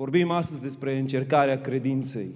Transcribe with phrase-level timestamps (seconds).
[0.00, 2.28] Vorbim astăzi despre încercarea credinței.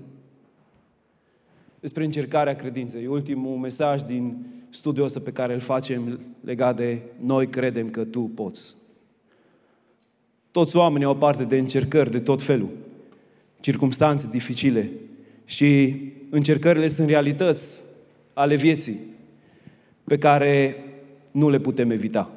[1.81, 3.03] Despre încercarea credinței.
[3.03, 8.05] E ultimul mesaj din studiul ăsta pe care îl facem legat de noi credem că
[8.05, 8.77] tu poți.
[10.51, 12.71] Toți oamenii au parte de încercări de tot felul,
[13.61, 14.91] circumstanțe dificile
[15.45, 16.01] și
[16.31, 17.83] încercările sunt realități
[18.33, 19.01] ale vieții
[20.05, 20.85] pe care
[21.33, 22.31] nu le putem evita.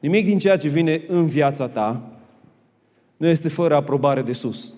[0.00, 2.11] Nimic din ceea ce vine în viața ta
[3.22, 4.76] nu este fără aprobare de sus.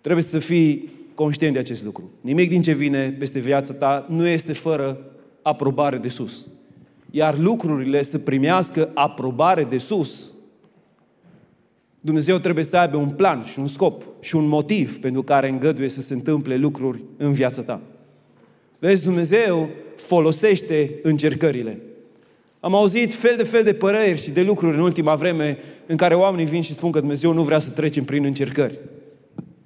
[0.00, 2.10] Trebuie să fii conștient de acest lucru.
[2.20, 5.00] Nimic din ce vine peste viața ta nu este fără
[5.42, 6.46] aprobare de sus.
[7.10, 10.32] Iar lucrurile să primească aprobare de sus,
[12.00, 15.88] Dumnezeu trebuie să aibă un plan și un scop și un motiv pentru care îngăduie
[15.88, 17.80] să se întâmple lucruri în viața ta.
[18.78, 21.80] Vezi, Dumnezeu folosește încercările.
[22.60, 26.14] Am auzit fel de fel de păreri și de lucruri în ultima vreme în care
[26.14, 28.78] oamenii vin și spun că Dumnezeu nu vrea să trecem prin încercări.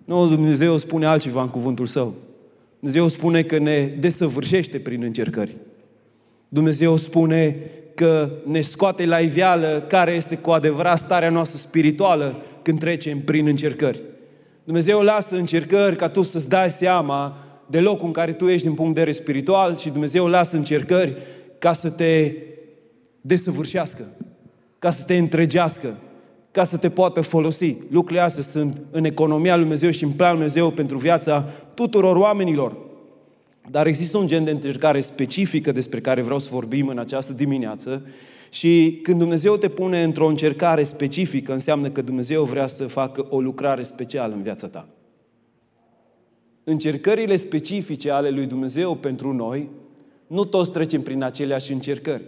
[0.05, 2.15] Nu, Dumnezeu spune altceva în cuvântul Său.
[2.79, 5.57] Dumnezeu spune că ne desăvârșește prin încercări.
[6.49, 7.57] Dumnezeu spune
[7.95, 13.47] că ne scoate la iveală care este cu adevărat starea noastră spirituală când trecem prin
[13.47, 14.03] încercări.
[14.65, 18.75] Dumnezeu lasă încercări ca tu să-ți dai seama de locul în care tu ești din
[18.75, 21.17] punct de vedere spiritual și Dumnezeu lasă încercări
[21.59, 22.33] ca să te
[23.23, 24.05] desăvârșească,
[24.79, 25.97] ca să te întregească,
[26.51, 27.77] ca să te poată folosi.
[27.91, 32.77] Lucrurile astea sunt în economia lui Dumnezeu și în planul Dumnezeu pentru viața tuturor oamenilor.
[33.71, 38.03] Dar există un gen de încercare specifică despre care vreau să vorbim în această dimineață
[38.51, 43.41] și când Dumnezeu te pune într-o încercare specifică, înseamnă că Dumnezeu vrea să facă o
[43.41, 44.89] lucrare specială în viața ta.
[46.65, 49.69] Încercările specifice ale lui Dumnezeu pentru noi,
[50.27, 52.23] nu toți trecem prin aceleași încercări,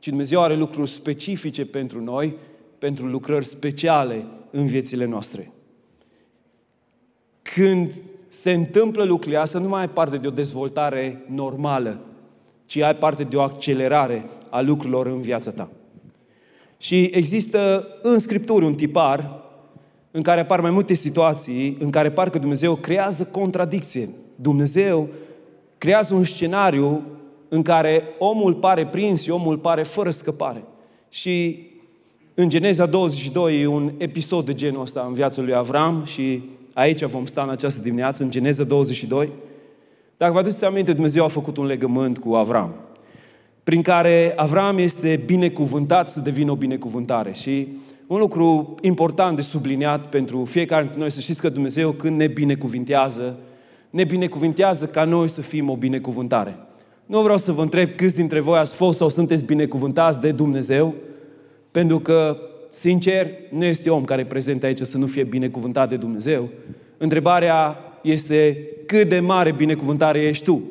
[0.00, 2.36] ci Dumnezeu are lucruri specifice pentru noi
[2.80, 5.52] pentru lucrări speciale în viețile noastre.
[7.42, 7.92] Când
[8.28, 12.00] se întâmplă lucrurile astea, nu mai ai parte de o dezvoltare normală,
[12.66, 15.70] ci ai parte de o accelerare a lucrurilor în viața ta.
[16.78, 19.44] Și există în Scripturi un tipar
[20.10, 24.08] în care apar mai multe situații în care parcă Dumnezeu creează contradicție.
[24.36, 25.08] Dumnezeu
[25.78, 27.02] creează un scenariu
[27.52, 30.64] în care omul pare prins și omul pare fără scăpare.
[31.08, 31.66] Și
[32.34, 37.04] în Geneza 22 e un episod de genul ăsta în viața lui Avram și aici
[37.04, 39.28] vom sta în această dimineață, în Geneza 22.
[40.16, 42.74] Dacă vă aduceți aminte, Dumnezeu a făcut un legământ cu Avram,
[43.62, 47.32] prin care Avram este binecuvântat să devină o binecuvântare.
[47.32, 47.68] Și
[48.06, 52.26] un lucru important de subliniat pentru fiecare dintre noi, să știți că Dumnezeu când ne
[52.26, 53.38] binecuvintează,
[53.90, 56.56] ne binecuvintează ca noi să fim o binecuvântare.
[57.10, 60.94] Nu vreau să vă întreb câți dintre voi ați fost sau sunteți binecuvântați de Dumnezeu,
[61.70, 62.36] pentru că,
[62.68, 66.48] sincer, nu este om care e prezent aici să nu fie binecuvântat de Dumnezeu.
[66.96, 70.62] Întrebarea este cât de mare binecuvântare ești tu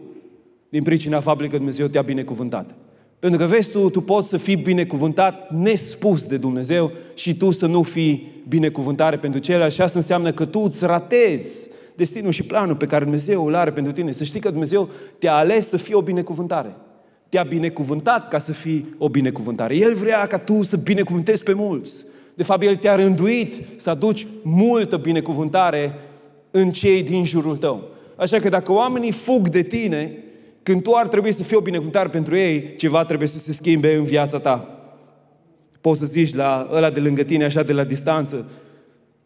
[0.70, 2.76] din pricina faptului că Dumnezeu te-a binecuvântat.
[3.20, 7.66] Pentru că vezi tu, tu poți să fii binecuvântat nespus de Dumnezeu și tu să
[7.66, 12.76] nu fii binecuvântare pentru ceilalți și asta înseamnă că tu îți ratezi destinul și planul
[12.76, 14.12] pe care Dumnezeu îl are pentru tine.
[14.12, 14.90] Să știi că Dumnezeu
[15.20, 16.76] te-a ales să fii o binecuvântare
[17.30, 19.78] te-a binecuvântat ca să fii o binecuvântare.
[19.78, 22.06] El vrea ca tu să binecuvântezi pe mulți.
[22.34, 25.94] De fapt, El te-a rânduit să aduci multă binecuvântare
[26.52, 27.84] în cei din jurul tău.
[28.16, 30.12] Așa că dacă oamenii fug de tine,
[30.64, 33.96] când tu ar trebui să fii o binecuvântare pentru ei, ceva trebuie să se schimbe
[33.96, 34.80] în viața ta.
[35.82, 38.46] Poți să zici la ăla de lângă tine, așa de la distanță,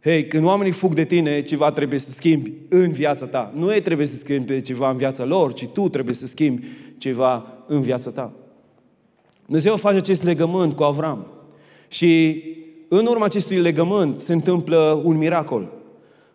[0.03, 3.53] Hei, când oamenii fug de tine, ceva trebuie să schimbi în viața ta.
[3.55, 6.65] Nu ei trebuie să schimbi ceva în viața lor, ci tu trebuie să schimbi
[6.97, 8.31] ceva în viața ta.
[9.45, 11.27] Dumnezeu face acest legământ cu Avram.
[11.87, 12.43] Și
[12.87, 15.71] în urma acestui legământ se întâmplă un miracol.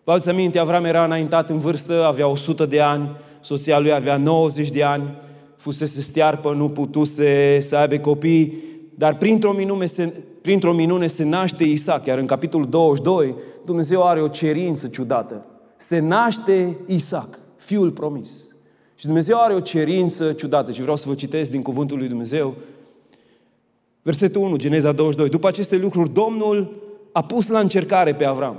[0.05, 4.17] Vă aduți aminte, Avram era înaintat în vârstă, avea 100 de ani, soția lui avea
[4.17, 5.19] 90 de ani,
[5.57, 8.55] fusese stearpă, nu putuse să aibă copii,
[8.95, 13.35] dar printr-o minune, se, printr-o minune se naște Isaac, iar în capitolul 22
[13.65, 15.47] Dumnezeu are o cerință ciudată.
[15.77, 18.31] Se naște Isaac, fiul promis.
[18.95, 22.55] Și Dumnezeu are o cerință ciudată și vreau să vă citesc din cuvântul lui Dumnezeu.
[24.03, 25.29] Versetul 1, Geneza 22.
[25.29, 26.83] După aceste lucruri, Domnul
[27.13, 28.57] a pus la încercare pe Avram.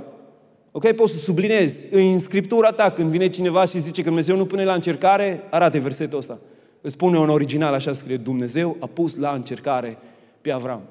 [0.72, 0.92] Ok?
[0.92, 4.64] Poți să sublinezi în scriptura ta când vine cineva și zice că Dumnezeu nu pune
[4.64, 6.38] la încercare, arate versetul ăsta.
[6.80, 9.98] Îți spune în original, așa scrie, Dumnezeu a pus la încercare
[10.40, 10.82] pe Avram.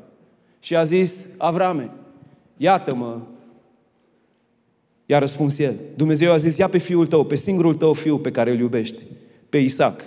[0.60, 1.92] Și a zis, Avrame,
[2.58, 3.22] iată-mă.
[5.06, 5.76] I-a răspuns el.
[5.96, 9.02] Dumnezeu a zis, ia pe fiul tău, pe singurul tău fiu pe care îl iubești,
[9.50, 10.02] pe Isaac.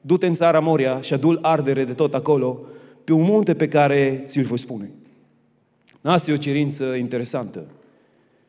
[0.00, 2.60] Du-te în țara Moria și adu ardere de tot acolo,
[3.04, 4.90] pe un munte pe care ți-l voi spune.
[6.02, 7.66] Asta e o cerință interesantă.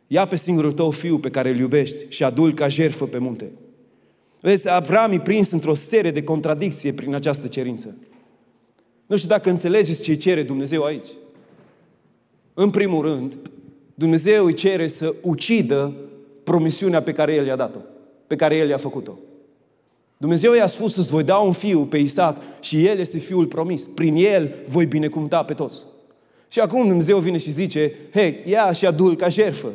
[0.07, 3.51] ia pe singurul tău fiu pe care îl iubești și adul ca jerfă pe munte.
[4.41, 7.97] Vezi, Avram e prins într-o serie de contradicție prin această cerință.
[9.05, 11.07] Nu știu dacă înțelegeți ce cere Dumnezeu aici.
[12.53, 13.37] În primul rând,
[13.95, 15.93] Dumnezeu îi cere să ucidă
[16.43, 17.79] promisiunea pe care El i-a dat-o,
[18.27, 19.17] pe care El i-a făcut-o.
[20.17, 23.87] Dumnezeu i-a spus să-ți voi da un fiu pe Isaac și El este fiul promis.
[23.87, 25.79] Prin El voi binecuvânta pe toți.
[26.47, 29.67] Și acum Dumnezeu vine și zice, hei, ia și adul ca jerfă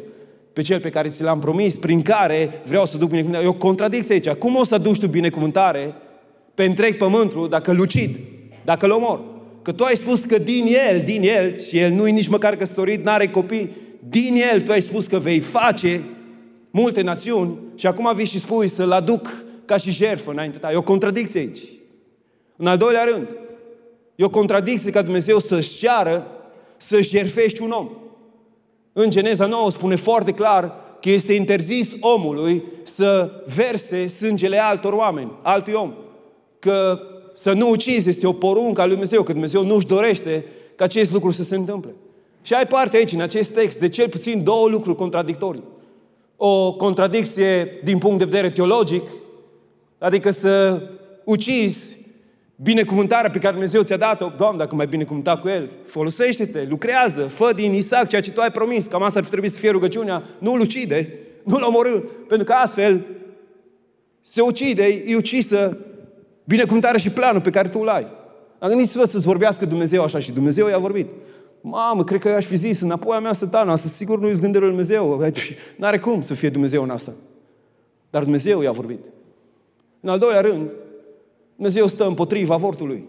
[0.52, 3.46] pe cel pe care ți l-am promis, prin care vreau să duc binecuvântare.
[3.46, 4.28] E o contradicție aici.
[4.28, 5.94] Cum o să aduci tu binecuvântare
[6.54, 8.18] pe întreg pământul dacă îl ucid,
[8.64, 9.20] dacă îl omor?
[9.68, 13.04] Că tu ai spus că din el, din el, și el nu-i nici măcar căsătorit,
[13.04, 13.70] n-are copii,
[14.08, 16.02] din el tu ai spus că vei face
[16.70, 20.72] multe națiuni și acum vii și spui să-l aduc ca și jertfă înainte ta.
[20.72, 21.58] E o contradicție aici.
[22.56, 23.36] În al doilea rând,
[24.14, 26.26] e o contradicție ca Dumnezeu să-și ceară
[26.76, 27.88] să jerfești un om.
[28.92, 35.32] În Geneza 9 spune foarte clar că este interzis omului să verse sângele altor oameni,
[35.42, 35.94] altui om.
[36.58, 37.00] Că
[37.38, 40.44] să nu ucizi este o poruncă a lui Dumnezeu, că Dumnezeu nu-și dorește
[40.74, 41.94] ca acest lucru să se întâmple.
[42.42, 45.62] Și ai parte aici, în acest text, de cel puțin două lucruri contradictorii.
[46.36, 49.02] O contradicție din punct de vedere teologic,
[49.98, 50.82] adică să
[51.24, 51.96] ucizi
[52.56, 57.52] binecuvântarea pe care Dumnezeu ți-a dat-o, Doamne, dacă mai binecuvântat cu El, folosește-te, lucrează, fă
[57.54, 60.22] din Isaac ceea ce tu ai promis, cam asta ar fi trebuit să fie rugăciunea,
[60.38, 61.98] nu-l ucide, nu-l omorâ,
[62.28, 63.06] pentru că astfel
[64.20, 65.78] se ucide, e ucisă
[66.48, 68.06] binecuvântarea și planul pe care tu îl ai.
[68.58, 71.06] Am gândit-vă să-ți vorbească Dumnezeu așa și Dumnezeu i-a vorbit.
[71.60, 74.68] Mamă, cred că aș fi zis, înapoi a mea satana, asta sigur nu-i gândirea lui
[74.68, 75.22] Dumnezeu.
[75.76, 77.12] N-are cum să fie Dumnezeu în asta.
[78.10, 78.98] Dar Dumnezeu i-a vorbit.
[80.00, 80.70] În al doilea rând,
[81.54, 83.04] Dumnezeu stă împotriva avortului.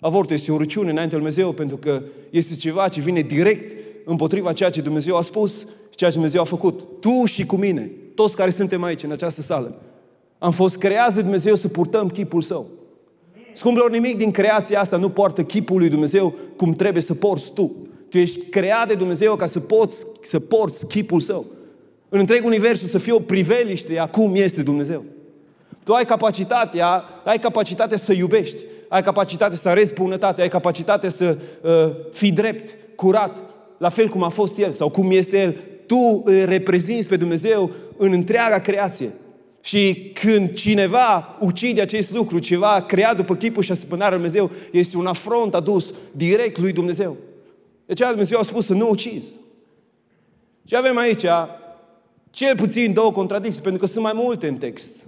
[0.00, 4.52] Avortul este o răciune înainte lui Dumnezeu pentru că este ceva ce vine direct împotriva
[4.52, 6.80] ceea ce Dumnezeu a spus și ceea ce Dumnezeu a făcut.
[7.00, 9.74] Tu și cu mine, toți care suntem aici, în această sală,
[10.38, 12.66] am fost creați de Dumnezeu să purtăm chipul Său.
[13.54, 17.72] Scumpilor, nimic din creația asta nu poartă chipul lui Dumnezeu cum trebuie să porți tu.
[18.08, 21.44] Tu ești creat de Dumnezeu ca să poți să porți chipul Său.
[22.08, 25.04] În întreg universul să fie o priveliște a cum este Dumnezeu.
[25.84, 31.38] Tu ai capacitatea, ai capacitatea să iubești, ai capacitatea să arezi bunătate, ai capacitatea să
[31.62, 31.70] uh,
[32.12, 33.36] fii drept, curat,
[33.78, 35.56] la fel cum a fost El sau cum este El.
[35.86, 39.12] Tu îl reprezinți pe Dumnezeu în întreaga creație.
[39.64, 44.96] Și când cineva ucide acest lucru, ceva creat după chipul și asemănarea lui Dumnezeu, este
[44.96, 47.16] un afront adus direct lui Dumnezeu.
[47.86, 49.40] De aceea Dumnezeu a spus să nu ucizi.
[50.64, 51.24] Și avem aici
[52.30, 55.06] cel puțin două contradicții, pentru că sunt mai multe în text.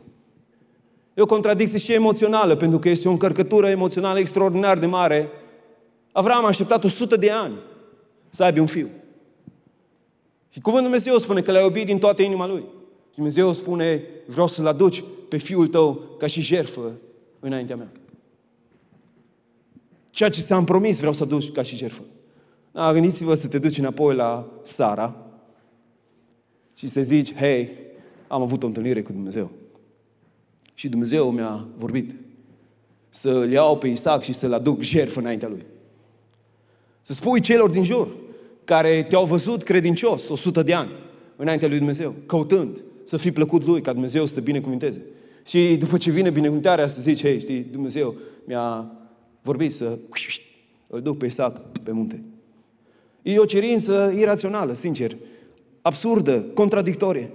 [1.14, 5.28] E o contradicție și emoțională, pentru că este o încărcătură emoțională extraordinar de mare.
[6.12, 7.54] Avram a așteptat 100 de ani
[8.30, 8.88] să aibă un fiu.
[10.48, 12.64] Și cuvântul Dumnezeu spune că l-a iubit din toată inima lui.
[13.16, 16.92] Și Dumnezeu spune, vreau să-l aduci pe fiul tău ca și jerfă
[17.40, 17.92] înaintea mea.
[20.10, 22.02] Ceea ce ți-am promis vreau să aduci ca și jerfă.
[22.72, 25.16] Da, gândiți-vă să te duci înapoi la Sara
[26.74, 27.70] și să zici, hei,
[28.28, 29.50] am avut o întâlnire cu Dumnezeu.
[30.74, 32.16] Și Dumnezeu mi-a vorbit
[33.08, 35.64] să-l iau pe Isaac și să-l aduc jertfă înaintea lui.
[37.02, 38.08] Să spui celor din jur,
[38.64, 40.90] care te-au văzut credincios 100 de ani
[41.36, 45.00] înaintea lui Dumnezeu, căutând să fii plăcut lui, ca Dumnezeu să te binecuvinteze.
[45.46, 48.92] Și după ce vine binecuvântarea să zici, hei, știi, Dumnezeu mi-a
[49.42, 49.98] vorbit să
[50.86, 52.22] îl duc pe Isaac pe munte.
[53.22, 55.16] E o cerință irațională, sincer,
[55.82, 57.32] absurdă, contradictorie.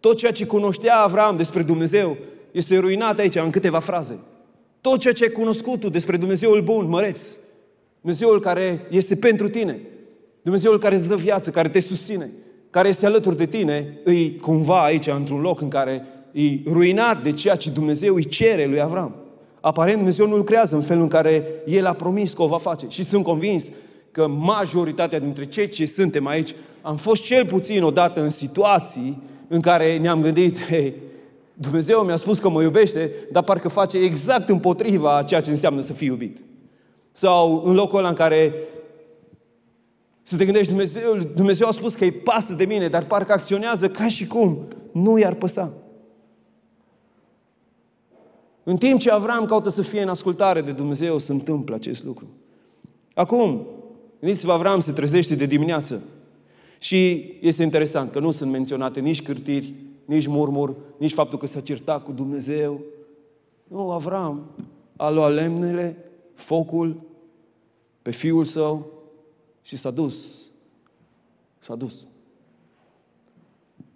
[0.00, 2.16] Tot ceea ce cunoștea Avram despre Dumnezeu
[2.50, 4.18] este ruinat aici în câteva fraze.
[4.80, 7.36] Tot ceea ce ai cunoscut tu despre Dumnezeul bun, măreț,
[8.00, 9.80] Dumnezeul care este pentru tine,
[10.42, 12.30] Dumnezeul care îți dă viață, care te susține,
[12.70, 17.32] care este alături de tine, îi cumva aici, într-un loc în care e ruinat de
[17.32, 19.14] ceea ce Dumnezeu îi cere lui Avram.
[19.60, 22.86] Aparent Dumnezeu nu lucrează în felul în care El a promis că o va face.
[22.88, 23.68] Și sunt convins
[24.10, 29.60] că majoritatea dintre cei ce suntem aici am fost cel puțin odată în situații în
[29.60, 30.94] care ne-am gândit, hei,
[31.54, 35.80] Dumnezeu mi-a spus că mă iubește, dar parcă face exact împotriva a ceea ce înseamnă
[35.80, 36.38] să fii iubit.
[37.12, 38.54] Sau în locul ăla în care
[40.30, 43.88] să te gândești, Dumnezeu, Dumnezeu a spus că îi pasă de mine, dar parcă acționează
[43.88, 44.58] ca și cum
[44.92, 45.72] nu i-ar păsa.
[48.62, 52.26] În timp ce Avram caută să fie în ascultare de Dumnezeu, se întâmplă acest lucru.
[53.14, 53.66] Acum,
[54.20, 56.02] gândiți-vă, Avram se trezește de dimineață.
[56.78, 61.60] Și este interesant că nu sunt menționate nici cârtiri, nici murmur, nici faptul că s-a
[61.60, 62.80] certat cu Dumnezeu.
[63.68, 64.50] Nu, Avram
[64.96, 65.96] a luat lemnele,
[66.34, 67.00] focul,
[68.02, 68.99] pe fiul său
[69.62, 70.50] și s-a dus.
[71.58, 72.06] S-a dus.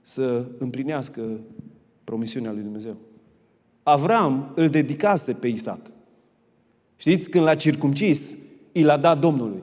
[0.03, 1.41] să împlinească
[2.05, 2.97] promisiunea lui Dumnezeu.
[3.83, 5.81] Avram îl dedicase pe Isaac.
[6.97, 8.35] Știți, când l-a circumcis,
[8.73, 9.61] i l-a dat Domnului.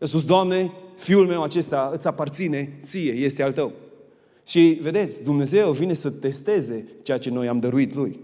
[0.00, 3.72] A spus, Doamne, fiul meu acesta îți aparține ție, este al tău.
[4.46, 8.18] Și vedeți, Dumnezeu vine să testeze ceea ce noi am dăruit Lui.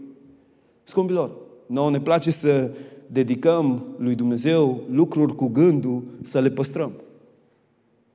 [0.82, 2.70] Scumpilor, nouă ne place să
[3.12, 6.92] dedicăm lui Dumnezeu lucruri cu gândul să le păstrăm.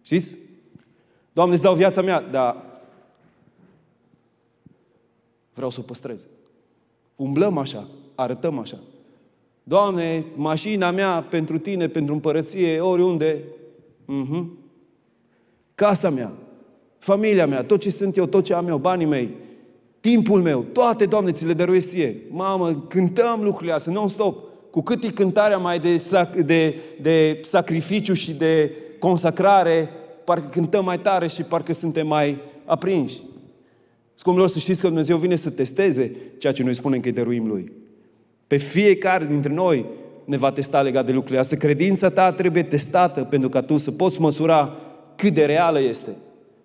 [0.02, 0.38] Știți?
[1.34, 2.66] Doamne, îți dau viața mea, dar
[5.54, 6.28] vreau să o păstrez.
[7.16, 8.78] Umblăm așa, arătăm așa.
[9.64, 13.40] Doamne, mașina mea pentru tine, pentru împărăție, oriunde,
[14.04, 14.46] uh-huh.
[15.76, 16.34] casa mea,
[16.98, 19.30] familia mea, tot ce sunt eu, tot ce am eu, banii mei,
[20.00, 22.22] timpul meu, toate, Doamne, ți le dăruiesc ție.
[22.30, 24.53] Mamă, cântăm lucrurile astea, non-stop.
[24.74, 29.90] Cu cât e cântarea mai de, sac, de, de sacrificiu și de consacrare,
[30.24, 33.22] parcă cântăm mai tare și parcă suntem mai aprinși.
[34.14, 37.48] Scumpilor, să știți că Dumnezeu vine să testeze ceea ce noi spunem că îi dăruim
[37.48, 37.72] Lui.
[38.48, 39.86] Pe fiecare dintre noi
[40.26, 41.58] ne va testa legat de lucrurile astea.
[41.58, 44.78] Credința ta trebuie testată pentru ca tu să poți măsura
[45.16, 46.10] cât de reală este.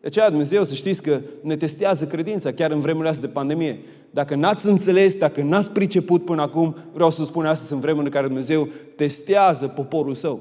[0.01, 3.79] De aceea Dumnezeu să știți că ne testează credința chiar în vremurile astea de pandemie.
[4.11, 8.15] Dacă n-ați înțeles, dacă n-ați priceput până acum, vreau să spun astăzi în vremurile în
[8.15, 10.41] care Dumnezeu testează poporul său.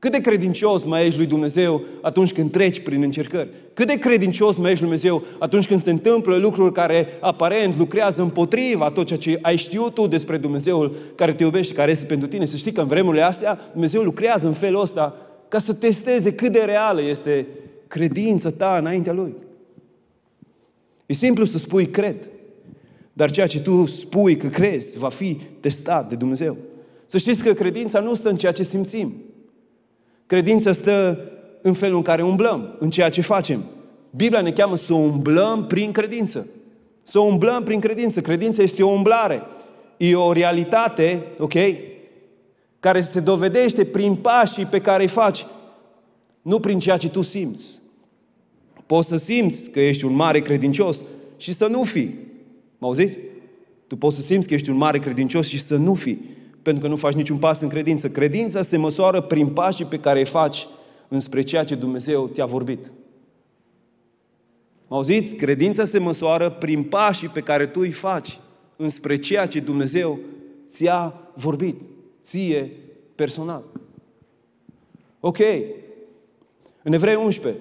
[0.00, 3.48] Cât de credincios mai ești lui Dumnezeu atunci când treci prin încercări?
[3.72, 8.22] Cât de credincios mai ești lui Dumnezeu atunci când se întâmplă lucruri care aparent lucrează
[8.22, 12.28] împotriva tot ceea ce ai știut tu despre Dumnezeul care te iubește, care este pentru
[12.28, 12.44] tine?
[12.44, 15.16] Să știi că în vremurile astea Dumnezeu lucrează în felul ăsta
[15.48, 17.46] ca să testeze cât de reală este
[17.86, 19.34] credința ta înaintea Lui.
[21.06, 22.28] E simplu să spui cred,
[23.12, 26.56] dar ceea ce tu spui că crezi va fi testat de Dumnezeu.
[27.06, 29.14] Să știți că credința nu stă în ceea ce simțim.
[30.26, 31.18] Credința stă
[31.62, 33.64] în felul în care umblăm, în ceea ce facem.
[34.10, 36.46] Biblia ne cheamă să umblăm prin credință.
[37.02, 38.20] Să umblăm prin credință.
[38.20, 39.42] Credința este o umblare.
[39.96, 41.54] E o realitate, ok?
[42.80, 45.46] Care se dovedește prin pașii pe care îi faci.
[46.42, 47.78] Nu prin ceea ce tu simți.
[48.86, 51.04] Poți să simți că ești un mare credincios
[51.36, 52.18] și să nu fii.
[52.80, 53.18] Mă auziți?
[53.86, 56.88] Tu poți să simți că ești un mare credincios și să nu fii pentru că
[56.88, 58.10] nu faci niciun pas în credință.
[58.10, 60.66] Credința se măsoară prin pașii pe care îi faci
[61.08, 62.92] înspre ceea ce Dumnezeu ți-a vorbit.
[64.88, 65.36] Mă auziți?
[65.36, 68.38] Credința se măsoară prin pașii pe care tu îi faci
[68.76, 70.18] înspre ceea ce Dumnezeu
[70.68, 71.82] ți-a vorbit.
[72.22, 72.72] Ție
[73.14, 73.64] personal.
[75.20, 75.38] Ok.
[76.82, 77.60] În Evrei 11,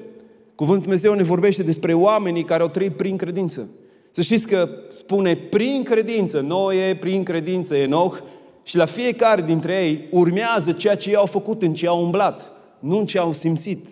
[0.55, 3.69] Cuvântul Dumnezeu ne vorbește despre oamenii care au trăit prin credință.
[4.11, 8.17] Să știți că spune prin credință, Noe, prin credință, Enoch,
[8.63, 12.53] și la fiecare dintre ei urmează ceea ce ei au făcut, în ce au umblat,
[12.79, 13.87] nu în ce au simțit.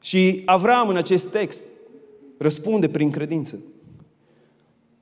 [0.00, 1.62] Și Avram în acest text
[2.38, 3.62] răspunde prin credință.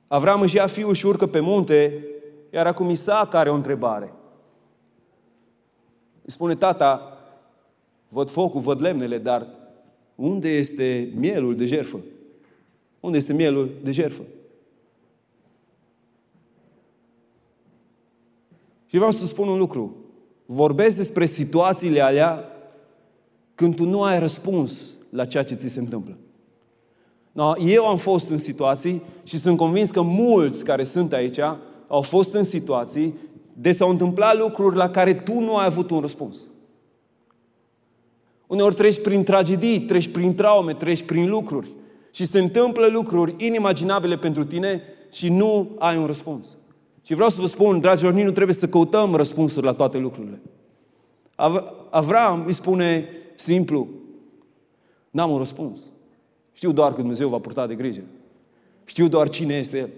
[0.07, 2.05] Avram își ia fiul și urcă pe munte,
[2.53, 4.13] iar acum Isaac are o întrebare.
[6.21, 7.17] Îi spune, tata,
[8.09, 9.47] văd focul, văd lemnele, dar
[10.15, 11.99] unde este mielul de jerfă?
[12.99, 14.21] Unde este mielul de jerfă?
[18.93, 19.95] Și vreau să spun un lucru.
[20.45, 22.43] Vorbesc despre situațiile alea
[23.55, 26.17] când tu nu ai răspuns la ceea ce ți se întâmplă.
[27.31, 31.39] No, eu am fost în situații și sunt convins că mulți care sunt aici
[31.87, 33.15] au fost în situații
[33.53, 36.47] de s-au întâmplat lucruri la care tu nu ai avut un răspuns.
[38.47, 41.67] Uneori treci prin tragedii, treci prin traume, treci prin lucruri
[42.11, 44.81] și se întâmplă lucruri inimaginabile pentru tine
[45.11, 46.57] și nu ai un răspuns.
[47.05, 50.41] Și vreau să vă spun, dragilor, nici nu trebuie să căutăm răspunsuri la toate lucrurile.
[51.89, 53.87] Avram îi spune simplu,
[55.09, 55.79] n-am un răspuns.
[56.53, 58.01] Știu doar că Dumnezeu va purta de grijă.
[58.85, 59.89] Știu doar cine este El.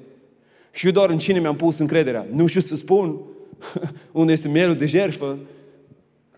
[0.71, 2.27] Știu doar în cine mi-am pus încrederea.
[2.31, 3.19] Nu știu să spun
[4.11, 5.37] unde este mielul de jertfă,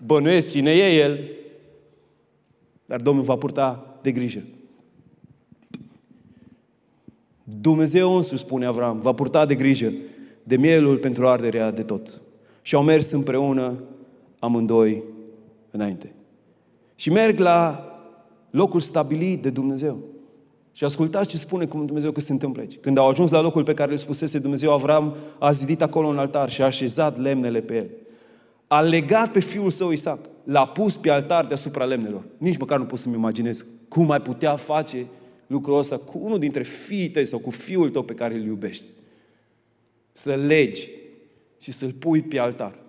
[0.06, 1.20] bănuiesc cine e El,
[2.86, 4.44] dar Domnul va purta de grijă.
[7.44, 9.94] Dumnezeu însuși, spune Avram, va purta de grijă
[10.48, 12.22] de mielul pentru arderea de tot.
[12.62, 13.84] Și au mers împreună
[14.40, 15.04] amândoi
[15.72, 16.14] înainte.
[16.96, 17.86] Și merg la
[18.50, 19.98] locul stabilit de Dumnezeu.
[20.72, 22.78] Și ascultați ce spune cum Dumnezeu că se întâmplă aici.
[22.82, 26.18] Când au ajuns la locul pe care îl spusese Dumnezeu, Avram a zidit acolo un
[26.18, 27.88] altar și a așezat lemnele pe el.
[28.68, 30.20] A legat pe fiul său Isaac.
[30.44, 32.26] L-a pus pe altar deasupra lemnelor.
[32.38, 35.06] Nici măcar nu pot să-mi imaginez cum ai putea face
[35.48, 38.86] lucrul ăsta cu unul dintre fiii tăi sau cu fiul tău pe care îl iubești
[40.18, 40.90] să legi
[41.60, 42.80] și să-l pui pe altar.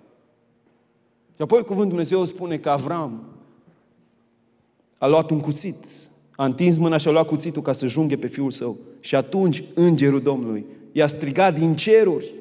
[1.36, 3.24] Și apoi cuvântul Dumnezeu spune că Avram
[4.98, 5.86] a luat un cuțit,
[6.36, 8.76] A întins mâna și a luat cuțitul ca să junghe pe fiul său.
[9.00, 12.32] Și atunci îngerul Domnului i-a strigat din ceruri.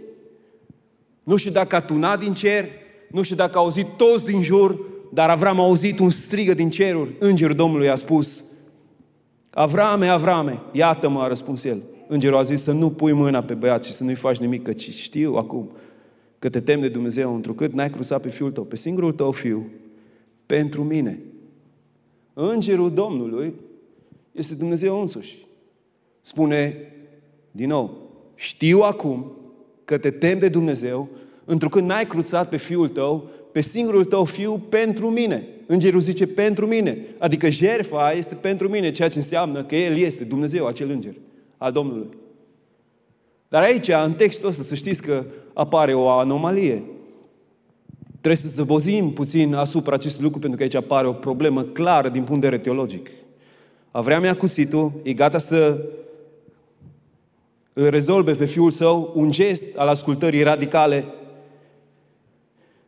[1.24, 2.66] Nu știu dacă a tunat din cer,
[3.12, 4.80] nu știu dacă a auzit toți din jur,
[5.14, 7.14] dar Avram a auzit un strigă din ceruri.
[7.20, 8.44] Îngerul Domnului a spus,
[9.50, 11.82] Avrame, Avrame, iată-mă, a răspuns el.
[12.08, 14.72] Îngerul a zis să nu pui mâna pe băiat și să nu-i faci nimic, că
[14.72, 15.72] știu acum
[16.40, 19.70] că te tem de Dumnezeu, întrucât n-ai cruzat pe fiul tău, pe singurul tău fiu,
[20.46, 21.20] pentru mine.
[22.34, 23.54] Îngerul Domnului
[24.32, 25.36] este Dumnezeu însuși.
[26.22, 26.76] Spune,
[27.52, 27.98] din nou,
[28.36, 29.32] știu acum
[29.86, 31.10] că te tem de Dumnezeu,
[31.46, 35.48] întrucât n-ai cruțat pe fiul tău, pe singurul tău fiu pentru mine.
[35.66, 36.98] Îngerul zice pentru mine.
[37.18, 41.14] Adică jerfa este pentru mine, ceea ce înseamnă că El este Dumnezeu, acel înger
[41.58, 42.10] al Domnului.
[43.48, 45.24] Dar aici, în textul ăsta, să știți că
[45.54, 46.84] apare o anomalie.
[48.10, 52.24] Trebuie să zăbozim puțin asupra acestui lucru, pentru că aici apare o problemă clară din
[52.24, 53.10] punct de vedere teologic.
[53.92, 55.86] Avram ia cuțitul, e gata să
[57.74, 61.06] îl rezolve pe fiul său, un gest al ascultării radicale.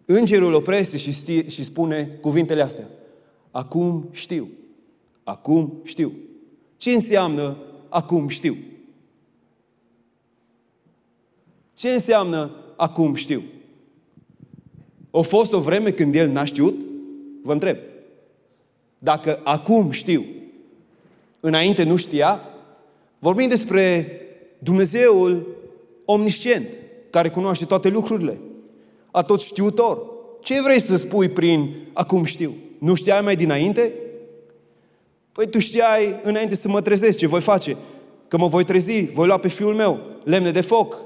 [0.05, 2.89] Îngerul oprește și, sti, și spune cuvintele astea.
[3.51, 4.49] Acum știu.
[5.23, 6.13] Acum știu.
[6.77, 7.57] Ce înseamnă
[7.89, 8.57] acum știu?
[11.73, 13.43] Ce înseamnă acum știu?
[15.11, 16.75] O fost o vreme când el n-a știut?
[17.43, 17.77] Vă întreb.
[18.97, 20.25] Dacă acum știu,
[21.39, 22.41] înainte nu știa,
[23.19, 24.11] vorbim despre
[24.59, 25.47] Dumnezeul
[26.05, 26.67] omniscient,
[27.09, 28.39] care cunoaște toate lucrurile,
[29.11, 30.03] a tot știutor.
[30.41, 32.53] Ce vrei să spui prin acum știu?
[32.77, 33.93] Nu știai mai dinainte?
[35.39, 37.77] Păi tu știai înainte să mă trezesc ce voi face.
[38.27, 40.97] Că mă voi trezi, voi lua pe fiul meu lemne de foc,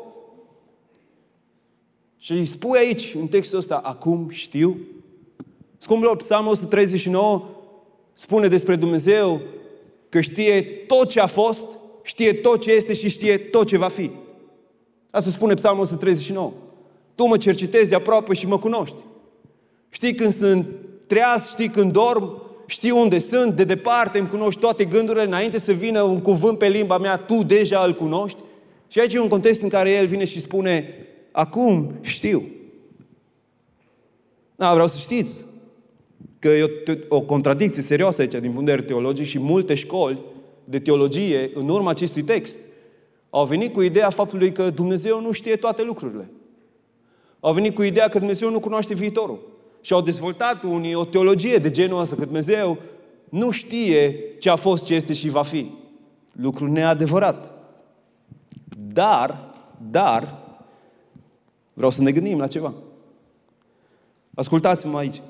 [2.17, 4.77] și îi spui aici, în textul ăsta, acum știu.
[5.77, 7.43] Scumpilor, Psalmul 139
[8.13, 9.41] spune despre Dumnezeu
[10.09, 11.65] că știe tot ce a fost,
[12.03, 14.11] știe tot ce este și știe tot ce va fi.
[15.11, 16.51] Asta spune Psalmul 139.
[17.15, 18.97] Tu mă cercetezi de aproape și mă cunoști.
[19.89, 20.67] Știi când sunt
[21.07, 25.71] treaz, știi când dorm, știi unde sunt, de departe îmi cunoști toate gândurile, înainte să
[25.71, 28.41] vină un cuvânt pe limba mea, tu deja îl cunoști.
[28.87, 30.95] Și aici e un context în care el vine și spune,
[31.31, 32.43] acum știu.
[34.55, 35.45] Da, vreau să știți
[36.39, 36.63] că e
[37.09, 40.19] o, o contradicție serioasă aici din punct de vedere teologic și multe școli
[40.63, 42.59] de teologie în urma acestui text
[43.29, 46.29] au venit cu ideea faptului că Dumnezeu nu știe toate lucrurile.
[47.39, 49.52] Au venit cu ideea că Dumnezeu nu cunoaște viitorul.
[49.83, 52.77] Și au dezvoltat unii o teologie de genul ăsta, că Dumnezeu
[53.29, 55.71] nu știe ce a fost, ce este și va fi.
[56.31, 57.51] Lucru neadevărat.
[58.93, 59.53] Dar,
[59.91, 60.43] dar,
[61.73, 62.73] Vreau să ne gândim la ceva.
[64.33, 65.21] Ascultați-mă aici.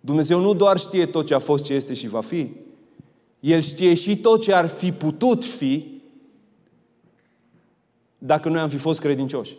[0.00, 2.50] Dumnezeu nu doar știe tot ce a fost, ce este și va fi,
[3.40, 6.00] El știe și tot ce ar fi putut fi
[8.18, 9.56] dacă noi am fi fost credincioși.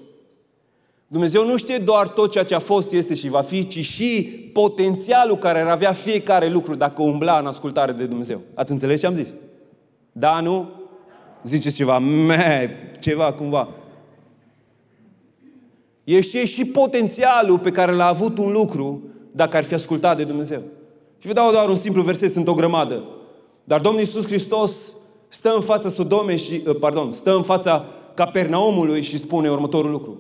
[1.08, 4.22] Dumnezeu nu știe doar tot ceea ce a fost, este și va fi, ci și
[4.54, 8.41] potențialul care ar avea fiecare lucru dacă umbla în ascultare de Dumnezeu.
[8.54, 9.36] Ați înțeles ce am zis?
[10.12, 10.70] Da, nu?
[11.43, 13.70] Ziceți ceva, me, ceva cumva.
[16.04, 20.24] El știe și potențialul pe care l-a avut un lucru dacă ar fi ascultat de
[20.24, 20.62] Dumnezeu.
[21.17, 23.04] Și vă dau doar un simplu verset, sunt o grămadă.
[23.63, 24.96] Dar Domnul Iisus Hristos
[25.28, 30.20] stă în fața Sodome și, uh, pardon, stă în fața Capernaumului și spune următorul lucru.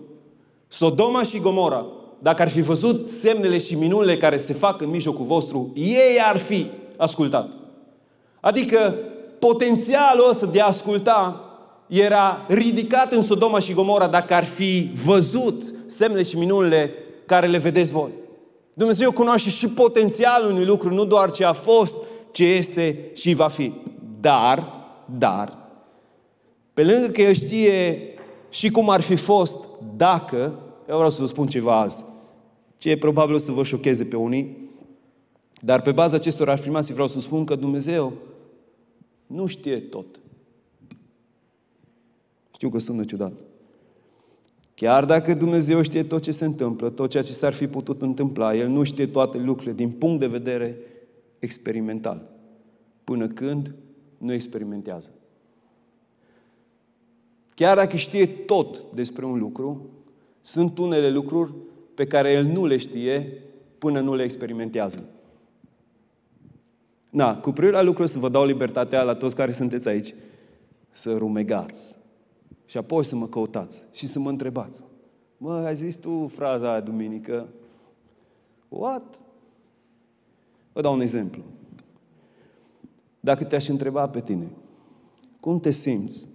[0.67, 1.85] Sodoma și Gomora,
[2.19, 6.37] dacă ar fi văzut semnele și minunile care se fac în mijlocul vostru, ei ar
[6.37, 6.65] fi
[6.97, 7.53] ascultat.
[8.39, 8.95] Adică
[9.39, 11.41] potențialul ăsta de a asculta
[11.87, 16.91] era ridicat în Sodoma și Gomora dacă ar fi văzut semnele și minunile
[17.25, 18.09] care le vedeți voi.
[18.73, 21.97] Dumnezeu cunoaște și potențialul unui lucru, nu doar ce a fost,
[22.31, 23.73] ce este și va fi.
[24.19, 24.85] Dar,
[25.17, 25.57] dar,
[26.73, 28.01] pe lângă că El știe
[28.49, 29.57] și cum ar fi fost
[29.95, 32.05] dacă, eu vreau să vă spun ceva azi,
[32.77, 34.57] ce e probabil o să vă șocheze pe unii,
[35.61, 38.13] dar pe baza acestor afirmații vreau să spun că Dumnezeu
[39.27, 40.19] nu știe tot.
[42.53, 43.33] Știu că sună ciudat.
[44.75, 48.55] Chiar dacă Dumnezeu știe tot ce se întâmplă, tot ceea ce s-ar fi putut întâmpla,
[48.55, 50.77] El nu știe toate lucrurile din punct de vedere
[51.39, 52.29] experimental.
[53.03, 53.73] Până când
[54.17, 55.11] nu experimentează.
[57.57, 59.89] Chiar dacă știe tot despre un lucru,
[60.41, 61.53] sunt unele lucruri
[61.93, 63.43] pe care El nu le știe
[63.77, 65.09] până nu le experimentează.
[67.09, 70.13] Na, cu privire la lucruri să vă dau libertatea la toți care sunteți aici,
[70.89, 71.97] să rumegați,
[72.65, 74.83] și apoi să mă căutați și să mă întrebați.
[75.37, 77.47] Mă, ai zis tu fraza aia duminică?
[78.69, 79.23] What?
[80.73, 81.43] Vă dau un exemplu.
[83.19, 84.47] Dacă te-aș întreba pe tine,
[85.39, 86.26] cum te simți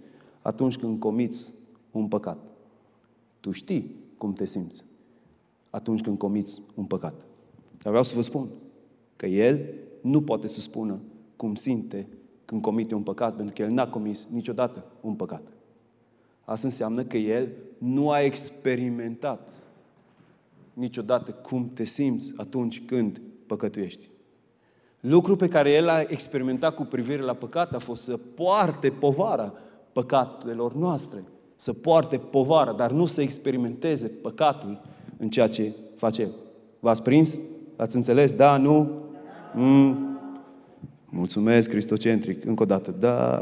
[0.43, 1.53] atunci când comiți
[1.91, 2.37] un păcat?
[3.39, 4.83] Tu știi cum te simți
[5.69, 7.13] atunci când comiți un păcat.
[7.71, 8.47] Dar vreau să vă spun
[9.15, 10.99] că El nu poate să spună
[11.35, 12.07] cum simte
[12.45, 15.41] când comite un păcat, pentru că El n-a comis niciodată un păcat.
[16.45, 19.49] Asta înseamnă că El nu a experimentat
[20.73, 24.09] niciodată cum te simți atunci când păcătuiești.
[24.99, 29.53] Lucru pe care el a experimentat cu privire la păcat a fost să poarte povara
[29.93, 31.23] păcatelor noastre.
[31.55, 34.81] Să poarte povara, dar nu să experimenteze păcatul
[35.17, 36.31] în ceea ce face el.
[36.79, 37.37] V-ați prins?
[37.75, 38.31] Ați înțeles?
[38.31, 38.57] Da?
[38.57, 38.91] Nu?
[39.53, 40.17] Mm.
[41.09, 42.45] Mulțumesc, cristocentric.
[42.45, 42.95] Încă o dată.
[42.99, 43.41] Da.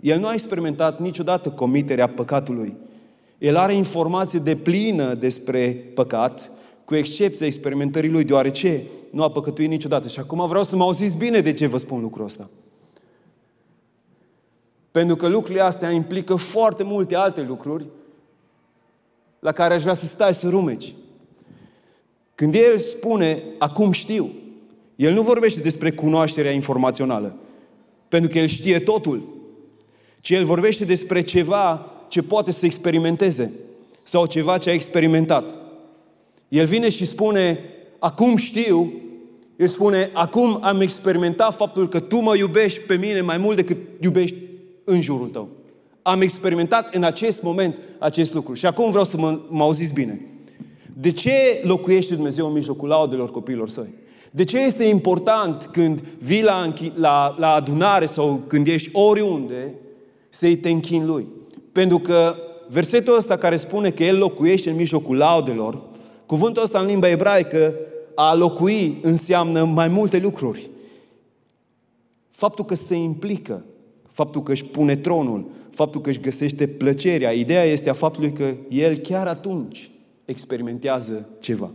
[0.00, 2.76] El nu a experimentat niciodată comiterea păcatului.
[3.38, 6.50] El are informație de plină despre păcat,
[6.84, 10.08] cu excepția experimentării lui, deoarece nu a păcătuit niciodată.
[10.08, 12.48] Și acum vreau să mă auziți bine de ce vă spun lucrul ăsta.
[14.94, 17.86] Pentru că lucrurile astea implică foarte multe alte lucruri
[19.38, 20.94] la care aș vrea să stai să rumeci.
[22.34, 24.32] Când El spune, acum știu,
[24.96, 27.36] El nu vorbește despre cunoașterea informațională,
[28.08, 29.28] pentru că El știe totul,
[30.20, 33.52] ci El vorbește despre ceva ce poate să experimenteze
[34.02, 35.58] sau ceva ce a experimentat.
[36.48, 37.58] El vine și spune,
[37.98, 38.92] acum știu,
[39.56, 43.76] el spune, acum am experimentat faptul că tu mă iubești pe mine mai mult decât
[44.00, 44.52] iubești
[44.84, 45.48] în jurul tău.
[46.02, 48.54] Am experimentat în acest moment acest lucru.
[48.54, 50.20] Și acum vreau să mă, mă auziți bine.
[51.00, 53.94] De ce locuiește Dumnezeu în mijlocul laudelor copiilor săi?
[54.30, 59.74] De ce este important când vii la, la, la adunare sau când ești oriunde
[60.28, 61.26] să-i te închin Lui?
[61.72, 62.36] Pentru că
[62.68, 65.82] versetul ăsta care spune că El locuiește în mijlocul laudelor,
[66.26, 67.74] cuvântul ăsta în limba ebraică,
[68.14, 70.70] a locui înseamnă mai multe lucruri.
[72.30, 73.64] Faptul că se implică,
[74.14, 77.30] faptul că își pune tronul, faptul că își găsește plăcerea.
[77.30, 79.90] Ideea este a faptului că El chiar atunci
[80.24, 81.72] experimentează ceva.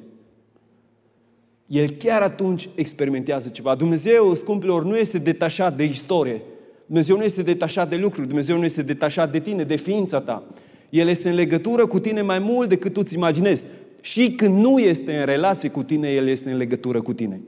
[1.67, 3.75] El chiar atunci experimentează ceva.
[3.75, 6.41] Dumnezeu, scumpilor, nu este detașat de istorie.
[6.85, 10.43] Dumnezeu nu este detașat de lucruri, Dumnezeu nu este detașat de tine, de ființa ta.
[10.89, 13.65] El este în legătură cu tine mai mult decât tu îți imaginezi.
[14.01, 17.41] Și când nu este în relație cu tine, El este în legătură cu tine.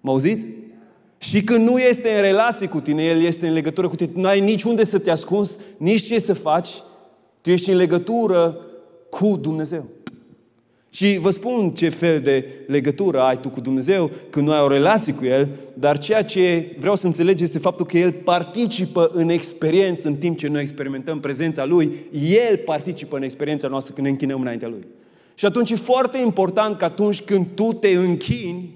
[0.00, 0.48] Mă auziți?
[1.18, 4.10] Și când nu este în relație cu tine, El este în legătură cu tine.
[4.14, 6.68] Nu ai nici unde să te ascunzi, nici ce să faci.
[7.40, 8.60] Tu ești în legătură
[9.10, 9.84] cu Dumnezeu.
[10.90, 14.68] Și vă spun ce fel de legătură ai tu cu Dumnezeu când nu ai o
[14.68, 19.28] relație cu El, dar ceea ce vreau să înțelegi este faptul că El participă în
[19.28, 21.92] experiență în timp ce noi experimentăm prezența Lui.
[22.48, 24.86] El participă în experiența noastră când ne închinăm înaintea Lui.
[25.34, 28.70] Și atunci e foarte important că atunci când tu te închini,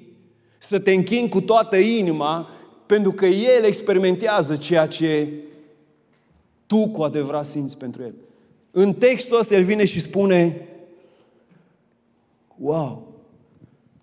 [0.63, 2.49] să te închini cu toată inima,
[2.87, 5.29] pentru că El experimentează ceea ce
[6.67, 8.15] tu cu adevărat simți pentru El.
[8.71, 10.69] În textul ăsta El vine și spune,
[12.59, 13.13] wow,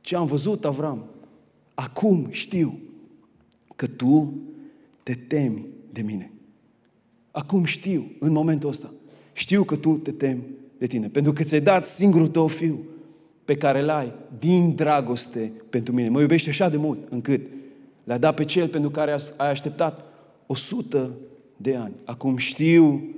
[0.02, 1.06] ce am văzut, Avram,
[1.74, 2.80] acum știu
[3.76, 4.34] că tu
[5.04, 6.32] te temi de mine.
[7.32, 8.92] Acum știu, în momentul ăsta,
[9.34, 10.44] știu că tu te temi
[10.78, 11.08] de tine.
[11.10, 12.80] Pentru că ți-ai dat singurul tău fiu
[13.48, 16.10] pe care l ai din dragoste pentru mine.
[16.10, 17.42] Mă iubește așa de mult încât
[18.04, 20.06] l-a dat pe cel pentru care ai așteptat
[20.46, 21.12] o sută
[21.58, 21.94] de ani.
[22.06, 23.10] Acum știu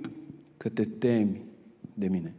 [0.57, 1.41] că te temi
[1.93, 2.33] de mine.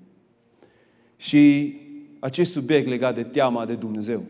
[1.16, 1.74] Și
[2.18, 4.22] acest subiect legat de teama de Dumnezeu.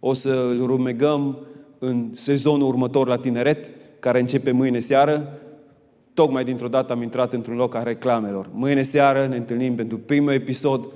[0.00, 1.38] O să îl rumegăm
[1.78, 5.38] în sezonul următor la tineret, care începe mâine seară.
[6.14, 8.50] Tocmai dintr-o dată am intrat într-un loc a reclamelor.
[8.52, 10.88] Mâine seară ne întâlnim pentru primul episod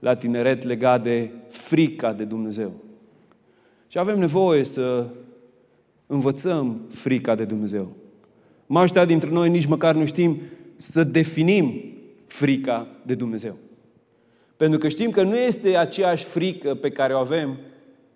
[0.00, 2.72] la tineret legat de frica de Dumnezeu.
[3.86, 5.06] Și avem nevoie să
[6.06, 7.92] învățăm frica de Dumnezeu.
[8.66, 10.40] Majoritatea dintre noi nici măcar nu știm
[10.76, 11.82] să definim
[12.26, 13.56] frica de Dumnezeu.
[14.56, 17.58] Pentru că știm că nu este aceeași frică pe care o avem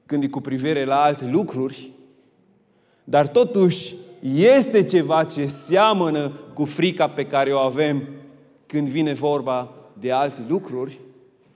[0.06, 1.90] când e cu privire la alte lucruri,
[3.04, 3.94] dar totuși
[4.34, 8.02] este ceva ce seamănă cu frica pe care o avem
[8.66, 10.98] când vine vorba de alte lucruri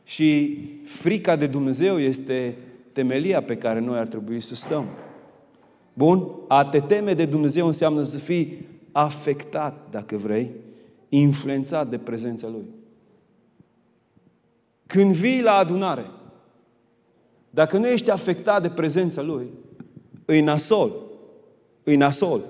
[0.09, 2.57] și frica de Dumnezeu este
[2.93, 4.85] temelia pe care noi ar trebui să stăm.
[5.93, 6.29] Bun?
[6.47, 10.51] A te teme de Dumnezeu înseamnă să fii afectat, dacă vrei,
[11.09, 12.65] influențat de prezența Lui.
[14.87, 16.11] Când vii la adunare,
[17.51, 19.47] dacă nu ești afectat de prezența Lui,
[20.25, 20.97] îi nasol.
[21.83, 22.43] Îi nasol.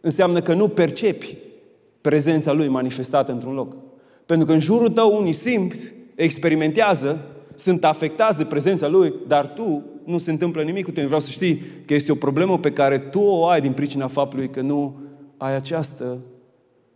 [0.00, 1.36] Înseamnă că nu percepi
[2.00, 3.76] prezența Lui manifestată într-un loc.
[4.26, 9.84] Pentru că în jurul tău unii simt, experimentează, sunt afectați de prezența Lui, dar tu
[10.04, 11.04] nu se întâmplă nimic cu tine.
[11.04, 14.50] Vreau să știi că este o problemă pe care tu o ai din pricina faptului
[14.50, 14.96] că nu
[15.36, 16.18] ai această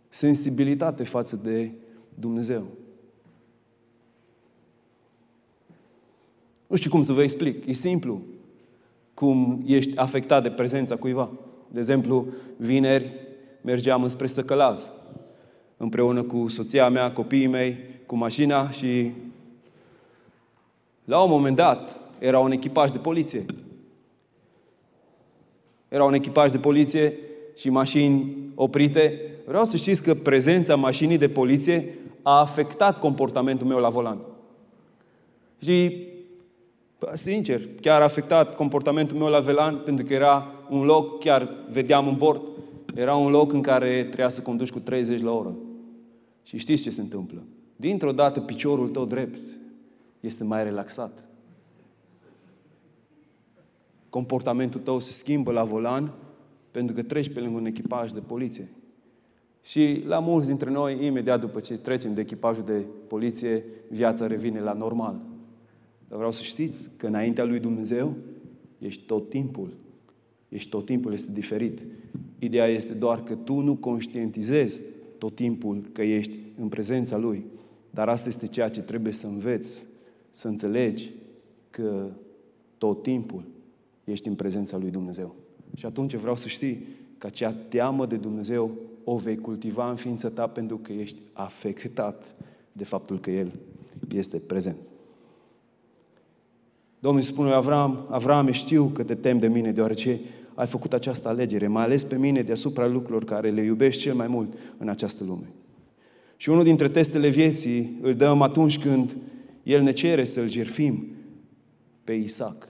[0.09, 1.71] sensibilitate față de
[2.13, 2.63] Dumnezeu.
[6.67, 7.67] Nu știu cum să vă explic.
[7.67, 8.21] E simplu
[9.13, 11.31] cum ești afectat de prezența cuiva.
[11.67, 13.13] De exemplu, vineri
[13.61, 14.91] mergeam înspre Săcălaz
[15.77, 17.77] împreună cu soția mea, copiii mei,
[18.11, 19.11] cu mașina și
[21.03, 23.45] la un moment dat era un echipaj de poliție.
[25.87, 27.13] Era un echipaj de poliție
[27.55, 29.21] și mașini oprite.
[29.45, 34.19] Vreau să știți că prezența mașinii de poliție a afectat comportamentul meu la volan.
[35.61, 36.07] Și,
[37.13, 42.07] sincer, chiar a afectat comportamentul meu la volan pentru că era un loc, chiar vedeam
[42.07, 42.41] în bord,
[42.95, 45.55] era un loc în care trebuia să conduci cu 30 la oră.
[46.43, 47.43] Și știți ce se întâmplă?
[47.81, 49.39] Dintr-o dată piciorul tău drept
[50.19, 51.27] este mai relaxat.
[54.09, 56.13] Comportamentul tău se schimbă la volan
[56.71, 58.69] pentru că treci pe lângă un echipaj de poliție.
[59.63, 64.59] Și la mulți dintre noi, imediat după ce trecem de echipajul de poliție, viața revine
[64.59, 65.21] la normal.
[66.07, 68.15] Dar vreau să știți că înaintea lui Dumnezeu
[68.77, 69.73] ești tot timpul.
[70.49, 71.85] Ești tot timpul, este diferit.
[72.39, 74.81] Ideea este doar că tu nu conștientizezi
[75.17, 77.45] tot timpul că ești în prezența Lui.
[77.91, 79.87] Dar asta este ceea ce trebuie să înveți,
[80.29, 81.11] să înțelegi
[81.69, 82.09] că
[82.77, 83.43] tot timpul
[84.03, 85.35] ești în prezența Lui Dumnezeu.
[85.75, 88.71] Și atunci vreau să știi că acea teamă de Dumnezeu
[89.03, 92.35] o vei cultiva în ființa ta pentru că ești afectat
[92.71, 93.51] de faptul că El
[94.11, 94.91] este prezent.
[96.99, 100.19] Domnul spune lui Avram, Avram, știu că te tem de mine, deoarece
[100.53, 104.27] ai făcut această alegere, mai ales pe mine deasupra lucrurilor care le iubești cel mai
[104.27, 105.49] mult în această lume.
[106.41, 109.15] Și unul dintre testele vieții îl dăm atunci când
[109.63, 111.15] El ne cere să-L jerfim
[112.03, 112.67] pe Isaac.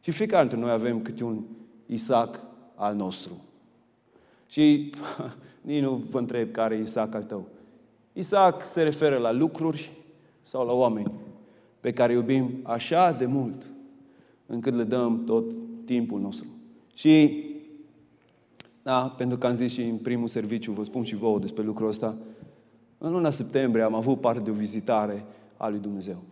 [0.00, 1.42] Și fiecare dintre noi avem câte un
[1.86, 3.44] Isaac al nostru.
[4.50, 4.92] Și
[5.60, 7.48] nici nu vă întreb care e Isaac al tău.
[8.12, 9.90] Isaac se referă la lucruri
[10.40, 11.12] sau la oameni
[11.80, 13.72] pe care iubim așa de mult
[14.46, 15.52] încât le dăm tot
[15.84, 16.46] timpul nostru.
[16.94, 17.44] Și,
[18.82, 21.88] da, pentru că am zis și în primul serviciu, vă spun și vouă despre lucrul
[21.88, 22.16] ăsta,
[23.02, 25.24] în luna septembrie am avut parte de o vizitare
[25.56, 26.22] a lui Dumnezeu.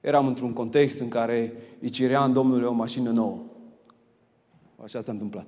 [0.00, 3.38] Eram într-un context în care îi cerea în Domnului o mașină nouă.
[4.82, 5.46] Așa s-a întâmplat.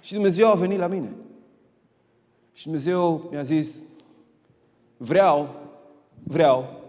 [0.00, 1.14] Și Dumnezeu a venit la mine.
[2.52, 3.86] Și Dumnezeu mi-a zis,
[4.96, 5.54] vreau,
[6.22, 6.80] vreau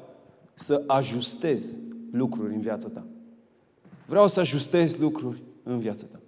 [0.54, 1.78] să ajustez
[2.12, 3.06] lucruri în viața ta.
[4.06, 6.20] Vreau să ajustez lucruri în viața ta.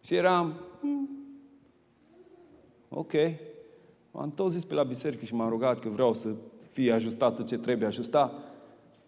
[0.00, 1.08] Și eram, hmm,
[2.88, 3.12] ok,
[4.16, 6.28] m-am tot zis pe la biserică și m-am rugat că vreau să
[6.70, 8.32] fie ajustat ce trebuie ajustat.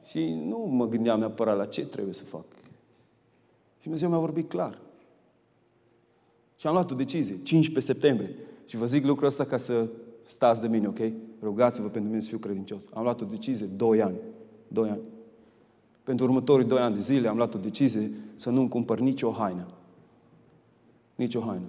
[0.04, 2.44] Și nu mă gândeam neapărat la ce trebuie să fac.
[3.76, 4.80] Și Dumnezeu mi-a vorbit clar.
[6.56, 8.36] Și am luat o decizie, 15 septembrie.
[8.66, 9.88] Și vă zic lucrul ăsta ca să
[10.24, 10.98] stați de mine, ok?
[11.42, 12.84] Rugați-vă pentru mine să fiu credincios.
[12.94, 14.16] Am luat o decizie, 2 ani.
[14.68, 15.00] 2 ani.
[16.02, 19.66] Pentru următorii 2 ani de zile am luat o decizie să nu-mi cumpăr nicio haină.
[21.14, 21.66] Nicio haină.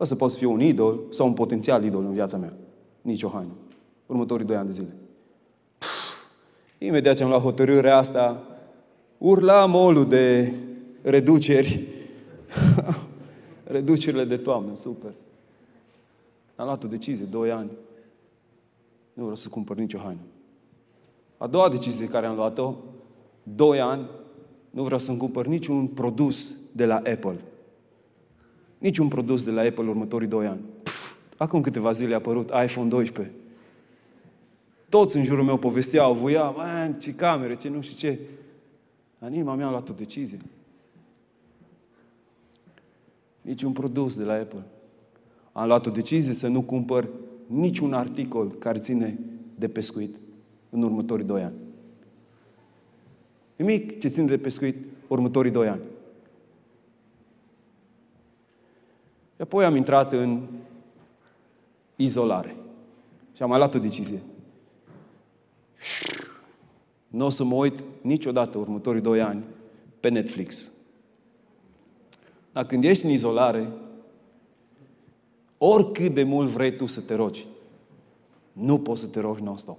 [0.00, 2.52] O să pot fi un idol sau un potențial idol în viața mea.
[3.02, 3.52] Nicio haină.
[4.06, 4.94] Următorii 2 ani de zile.
[5.78, 6.26] Pff,
[6.78, 8.42] imediat ce am luat hotărârea asta,
[9.18, 10.52] urla molul de
[11.02, 11.80] reduceri.
[13.64, 15.12] Reducerile de toamnă, super.
[16.56, 17.70] Am luat o decizie, 2 ani.
[19.12, 20.20] Nu vreau să cumpăr nicio haină.
[21.36, 22.74] A doua decizie care am luat-o,
[23.42, 24.08] doi ani,
[24.70, 27.40] nu vreau să-mi cumpăr niciun produs de la Apple.
[28.80, 30.60] Niciun produs de la Apple următorii doi ani.
[30.82, 33.34] Pff, acum câteva zile a apărut iPhone 12.
[34.88, 38.18] Toți în jurul meu povesteau, voia, man, ce camere, ce nu știu ce.
[39.18, 40.38] Dar inima mea a luat o decizie.
[43.40, 44.64] Niciun produs de la Apple.
[45.52, 47.08] Am luat o decizie să nu cumpăr
[47.46, 49.18] niciun articol care ține
[49.54, 50.16] de pescuit
[50.70, 51.54] în următorii doi ani.
[53.56, 55.80] Nimic ce ține de pescuit următorii doi ani.
[59.26, 60.46] Și apoi am intrat în
[61.96, 62.56] izolare.
[63.36, 64.22] Și am mai luat o decizie.
[67.08, 69.44] Nu o să mă uit niciodată următorii doi ani
[70.00, 70.70] pe Netflix.
[72.52, 73.68] Dar când ești în izolare,
[75.58, 77.46] oricât de mult vrei tu să te rogi,
[78.52, 79.78] nu poți să te rogi non-stop.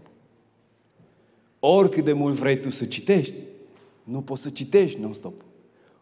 [1.60, 3.44] Oricât de mult vrei tu să citești,
[4.04, 5.34] nu poți să citești non-stop.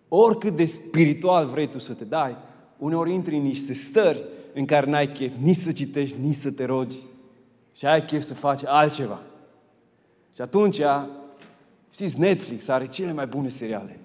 [0.08, 2.36] Oricât de spiritual vrei tu să te dai,
[2.80, 6.65] uneori intri în niște stări în care n-ai chef nici să citești, nici să te
[6.65, 6.98] rogi.
[7.76, 9.20] Și ai chef să faci altceva.
[10.34, 10.82] Și atunci
[11.94, 14.00] Știți, Netflix are cele mai bune seriale.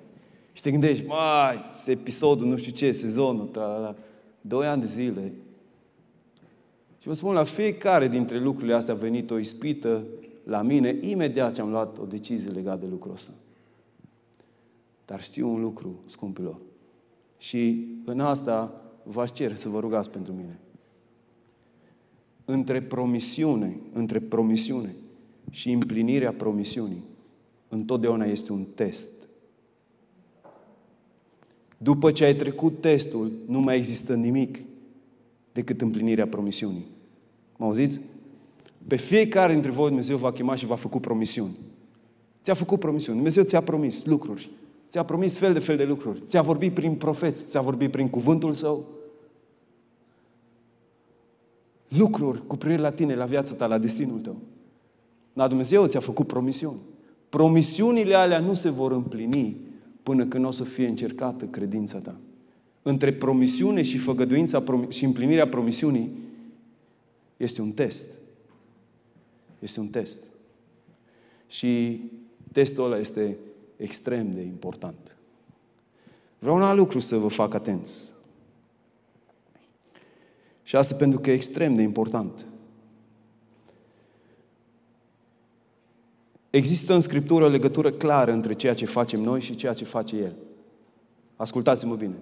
[0.52, 3.96] Și te gândești, mai, episodul, nu știu ce, sezonul, tra,
[4.40, 5.32] doi ani de zile.
[6.98, 10.04] Și vă spun, la fiecare dintre lucrurile astea a venit o ispită
[10.44, 13.30] la mine, imediat ce am luat o decizie legată de lucrul ăsta.
[15.04, 16.60] Dar știu un lucru, scumpilor.
[17.38, 20.58] Și în asta v-aș cere să vă rugați pentru mine.
[22.44, 24.94] Între promisiune, între promisiune
[25.50, 27.02] și împlinirea promisiunii,
[27.68, 29.10] întotdeauna este un test.
[31.78, 34.58] După ce ai trecut testul, nu mai există nimic
[35.52, 36.86] decât împlinirea promisiunii.
[37.56, 38.00] Mă auziți?
[38.86, 41.56] Pe fiecare dintre voi Dumnezeu va chema și va făcut promisiuni.
[42.42, 43.16] Ți-a făcut promisiuni.
[43.16, 44.50] Dumnezeu ți-a promis lucruri.
[44.94, 46.20] Ți-a promis fel de fel de lucruri.
[46.20, 48.86] Ți-a vorbit prin profeți, ți-a vorbit prin cuvântul său.
[51.88, 54.36] Lucruri cu privire la tine, la viața ta, la destinul tău.
[55.32, 56.78] Dar Dumnezeu ți-a făcut promisiuni.
[57.28, 59.56] Promisiunile alea nu se vor împlini
[60.02, 62.16] până când o să fie încercată credința ta.
[62.82, 66.10] Între promisiune și făgăduința și împlinirea promisiunii
[67.36, 68.16] este un test.
[69.58, 70.22] Este un test.
[71.46, 72.00] Și
[72.52, 73.36] testul ăla este
[73.76, 75.16] extrem de important.
[76.38, 78.12] Vreau un alt lucru să vă fac atenți.
[80.62, 82.46] Și asta pentru că e extrem de important.
[86.50, 90.16] Există în Scriptură o legătură clară între ceea ce facem noi și ceea ce face
[90.16, 90.34] El.
[91.36, 92.14] Ascultați-mă bine.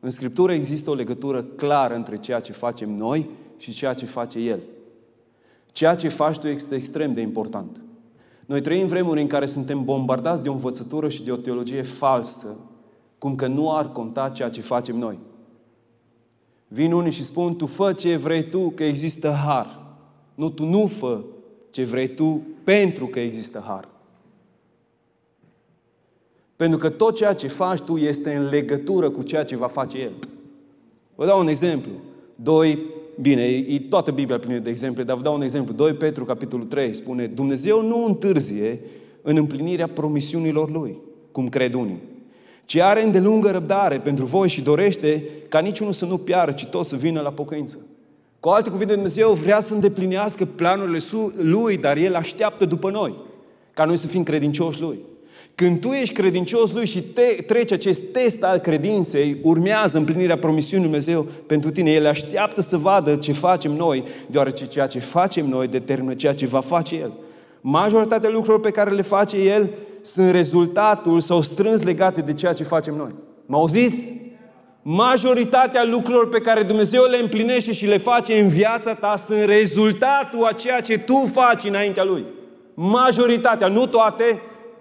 [0.00, 4.38] În Scriptură există o legătură clară între ceea ce facem noi și ceea ce face
[4.38, 4.60] El.
[5.72, 7.80] Ceea ce faci tu este extrem de important.
[8.48, 12.56] Noi trăim vremuri în care suntem bombardați de o învățătură și de o teologie falsă,
[13.18, 15.18] cum că nu ar conta ceea ce facem noi.
[16.68, 19.86] Vin unii și spun, tu fă ce vrei tu, că există har.
[20.34, 21.24] Nu, tu nu fă
[21.70, 23.88] ce vrei tu, pentru că există har.
[26.56, 29.98] Pentru că tot ceea ce faci tu este în legătură cu ceea ce va face
[29.98, 30.12] El.
[31.14, 31.92] Vă dau un exemplu.
[32.34, 32.78] 2
[33.20, 35.72] Bine, e toată Biblia plină de exemple, dar vă dau un exemplu.
[35.72, 38.80] 2 Petru, capitolul 3, spune Dumnezeu nu întârzie
[39.22, 40.96] în împlinirea promisiunilor Lui,
[41.32, 42.02] cum cred unii,
[42.64, 46.84] ci are îndelungă răbdare pentru voi și dorește ca niciunul să nu piară, ci tot
[46.84, 47.86] să vină la pocăință.
[48.40, 50.98] Cu alte cuvinte, Dumnezeu vrea să îndeplinească planurile
[51.36, 53.14] Lui, dar El așteaptă după noi,
[53.74, 54.98] ca noi să fim credincioși Lui.
[55.58, 60.84] Când tu ești credincios Lui și te, treci acest test al credinței, urmează împlinirea promisiunii
[60.84, 61.90] Dumnezeu pentru tine.
[61.90, 66.46] El așteaptă să vadă ce facem noi, deoarece ceea ce facem noi determină ceea ce
[66.46, 67.12] va face El.
[67.60, 69.70] Majoritatea lucrurilor pe care le face El
[70.02, 73.14] sunt rezultatul sau strâns legate de ceea ce facem noi.
[73.46, 74.14] Mă auziți?
[74.82, 80.44] Majoritatea lucrurilor pe care Dumnezeu le împlinește și le face în viața ta sunt rezultatul
[80.44, 82.24] a ceea ce tu faci înaintea Lui.
[82.74, 84.40] Majoritatea, nu toate,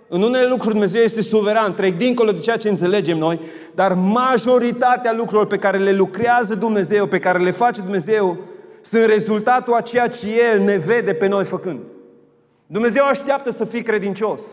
[0.09, 3.39] în unele lucruri Dumnezeu este suveran, trec dincolo de ceea ce înțelegem noi,
[3.75, 8.37] dar majoritatea lucrurilor pe care le lucrează Dumnezeu, pe care le face Dumnezeu,
[8.81, 11.79] sunt rezultatul a ceea ce El ne vede pe noi făcând.
[12.67, 14.43] Dumnezeu așteaptă să fii credincios,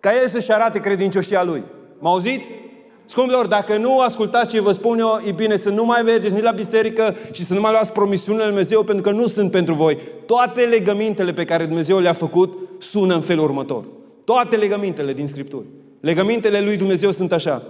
[0.00, 1.62] ca El să-și arate credincioșia Lui.
[1.98, 2.58] Mă auziți?
[3.04, 6.42] Scumpilor, dacă nu ascultați ce vă spun eu, e bine să nu mai mergeți nici
[6.42, 9.74] la biserică și să nu mai luați promisiunile Lui Dumnezeu, pentru că nu sunt pentru
[9.74, 9.98] voi.
[10.26, 13.84] Toate legămintele pe care Dumnezeu le-a făcut sună în felul următor.
[14.28, 15.66] Toate legămintele din Scripturi.
[16.00, 17.62] Legămintele lui Dumnezeu sunt așa.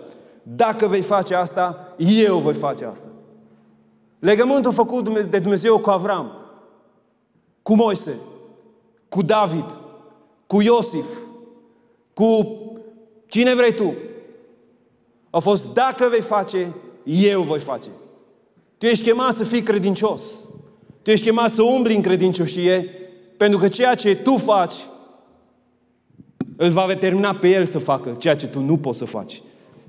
[0.42, 3.06] Dacă vei face asta, eu voi face asta.
[4.18, 6.32] Legământul făcut de Dumnezeu cu Avram,
[7.62, 8.14] cu Moise,
[9.08, 9.78] cu David,
[10.46, 11.06] cu Iosif,
[12.14, 12.58] cu
[13.26, 13.94] cine vrei tu,
[15.30, 17.90] a fost dacă vei face, eu voi face.
[18.78, 20.48] Tu ești chemat să fii credincios.
[21.02, 22.88] Tu ești chemat să umbli în credincioșie,
[23.36, 24.74] pentru că ceea ce tu faci,
[26.60, 29.42] îl va determina pe el să facă ceea ce tu nu poți să faci.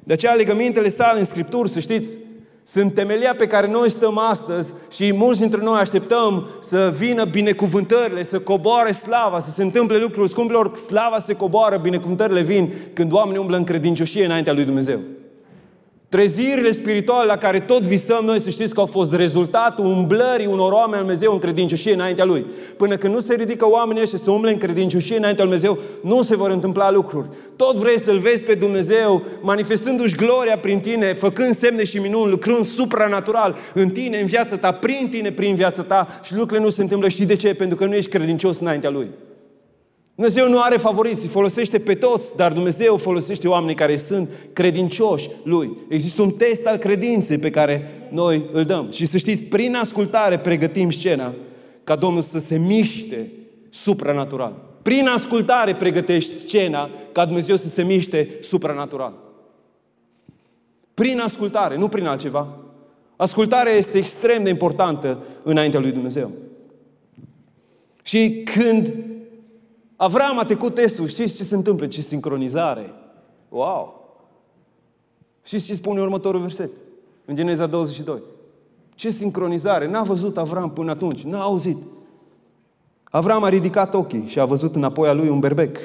[0.04, 2.18] De aceea legămintele sale în Scripturi, să știți,
[2.64, 8.24] sunt temelia pe care noi stăm astăzi și mulți dintre noi așteptăm să vină binecuvântările,
[8.24, 13.40] să coboare slava, să se întâmple lucruri scumpilor, slava se coboară, binecuvântările vin când oamenii
[13.40, 15.00] umblă în credincioșie înaintea lui Dumnezeu.
[16.10, 20.72] Trezirile spirituale la care tot visăm noi, să știți că au fost rezultatul umblării unor
[20.72, 22.46] oameni al Dumnezeu în credincioșie înaintea Lui.
[22.78, 26.22] Până când nu se ridică oamenii ăștia să umble în credincioșie înaintea Lui Dumnezeu, nu
[26.22, 27.28] se vor întâmpla lucruri.
[27.56, 32.66] Tot vrei să-L vezi pe Dumnezeu manifestându-și gloria prin tine, făcând semne și minuni, lucrând
[32.66, 36.82] supranatural în tine, în viața ta, prin tine, prin viața ta și lucrurile nu se
[36.82, 37.08] întâmplă.
[37.08, 37.54] Și de ce?
[37.54, 39.08] Pentru că nu ești credincios înaintea Lui.
[40.20, 45.30] Dumnezeu nu are favoriți, îi folosește pe toți, dar Dumnezeu folosește oamenii care sunt credincioși
[45.44, 45.78] Lui.
[45.90, 48.92] Există un test al credinței pe care noi îl dăm.
[48.92, 51.34] Și să știți, prin ascultare pregătim scena
[51.84, 53.32] ca Domnul să se miște
[53.70, 54.56] supranatural.
[54.82, 59.14] Prin ascultare pregătești scena ca Dumnezeu să se miște supranatural.
[60.94, 62.48] Prin ascultare, nu prin altceva.
[63.16, 66.32] Ascultarea este extrem de importantă înaintea lui Dumnezeu.
[68.02, 68.94] Și când
[70.02, 71.88] Avram a trecut testul, știți ce se întâmplă?
[71.88, 72.94] Ce sincronizare!
[73.50, 74.08] Wow!
[75.44, 76.72] Știți ce spune următorul verset?
[77.26, 78.22] În Geneza 22.
[78.96, 79.88] Ce sincronizare!
[79.88, 81.78] N-a văzut Avram până atunci, n-a auzit.
[83.04, 85.78] Avram a ridicat ochii și a văzut înapoi a lui un berbec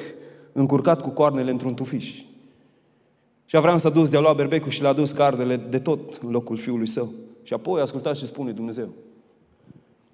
[0.51, 2.21] încurcat cu coarnele într-un tufiș.
[3.45, 6.31] Și Avram s-a dus de a lua berbecul și l-a dus cardele de tot în
[6.31, 7.09] locul fiului său.
[7.43, 8.89] Și apoi ascultați ce spune Dumnezeu.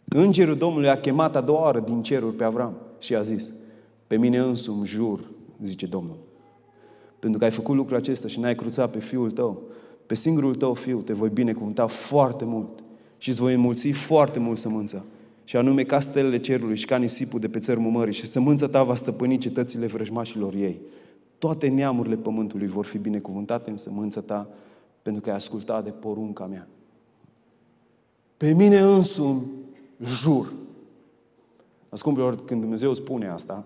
[0.05, 3.51] Îngerul Domnului a chemat a doua oară din ceruri pe Avram și a zis,
[4.12, 5.32] pe mine însumi jur,
[5.64, 6.18] zice Domnul,
[7.20, 9.62] pentru că ai făcut lucrul acesta și n-ai cruțat pe fiul tău,
[10.05, 12.84] pe singurul tău fiu te voi binecuvânta foarte mult
[13.18, 15.03] și îți voi înmulți foarte mult sămânța
[15.43, 18.84] și anume ca stelele cerului și ca nisipul de pe țărmul mării și sămânța ta
[18.84, 20.82] va stăpâni cetățile vrăjmașilor ei.
[21.38, 24.49] Toate neamurile pământului vor fi binecuvântate în sămânța ta
[25.01, 26.68] pentru că ai ascultat de porunca mea.
[28.38, 29.47] Pe mine însumi
[30.03, 30.53] jur.
[31.89, 33.66] Ascumpilor, când Dumnezeu spune asta,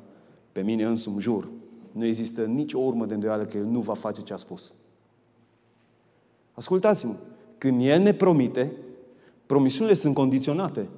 [0.55, 1.51] pe mine însumi jur,
[1.91, 4.73] nu există nicio urmă de îndoială că El nu va face ce a spus.
[6.53, 7.15] Ascultați-mă,
[7.57, 8.71] când El ne promite,
[9.45, 10.89] promisiunile sunt condiționate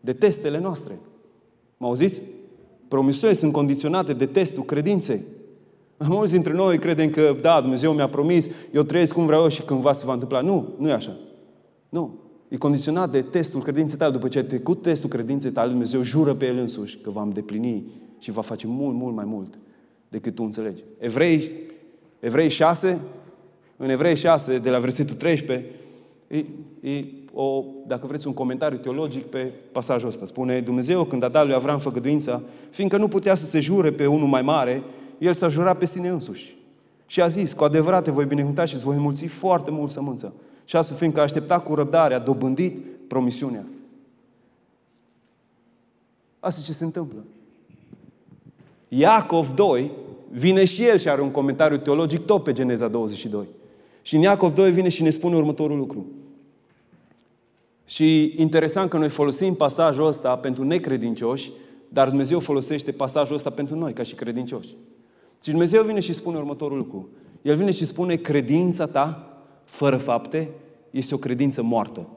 [0.00, 0.98] de testele noastre.
[1.76, 2.22] Mă auziți?
[2.88, 5.22] Promisiunile sunt condiționate de testul credinței.
[6.08, 9.62] Mulți dintre noi credem că, da, Dumnezeu mi-a promis, eu trăiesc cum vreau eu și
[9.62, 10.40] cândva se va întâmpla.
[10.40, 11.16] Nu, nu e așa.
[11.88, 12.14] Nu.
[12.48, 14.12] E condiționat de testul credinței tale.
[14.12, 18.06] După ce ai trecut testul credinței tale, Dumnezeu jură pe El însuși că va îndeplini
[18.18, 19.58] și va face mult, mult mai mult
[20.08, 20.82] decât tu înțelegi.
[20.98, 21.50] Evrei,
[22.18, 23.00] Evrei 6,
[23.76, 25.66] în Evrei 6, de la versetul 13,
[26.26, 26.44] e,
[26.80, 30.26] e o, dacă vreți, un comentariu teologic pe pasajul ăsta.
[30.26, 34.06] Spune, Dumnezeu când a dat lui Avram făgăduința, fiindcă nu putea să se jure pe
[34.06, 34.82] unul mai mare,
[35.18, 36.56] el s-a jurat pe sine însuși.
[37.06, 40.34] Și a zis, cu adevărat te voi binecuvânta și îți voi mulți foarte mult sămânță.
[40.64, 43.64] Și astfel, fiindcă a așteptat cu răbdare, a dobândit promisiunea.
[46.40, 47.24] Asta ce se întâmplă.
[48.88, 49.90] Iacov 2
[50.30, 53.46] vine și el și are un comentariu teologic tot pe Geneza 22.
[54.02, 56.06] Și în Iacov 2 vine și ne spune următorul lucru.
[57.84, 61.50] Și interesant că noi folosim pasajul ăsta pentru necredincioși,
[61.88, 64.76] dar Dumnezeu folosește pasajul ăsta pentru noi, ca și credincioși.
[65.42, 67.08] Și Dumnezeu vine și spune următorul lucru.
[67.42, 70.50] El vine și spune, credința ta, fără fapte,
[70.90, 72.08] este o credință moartă.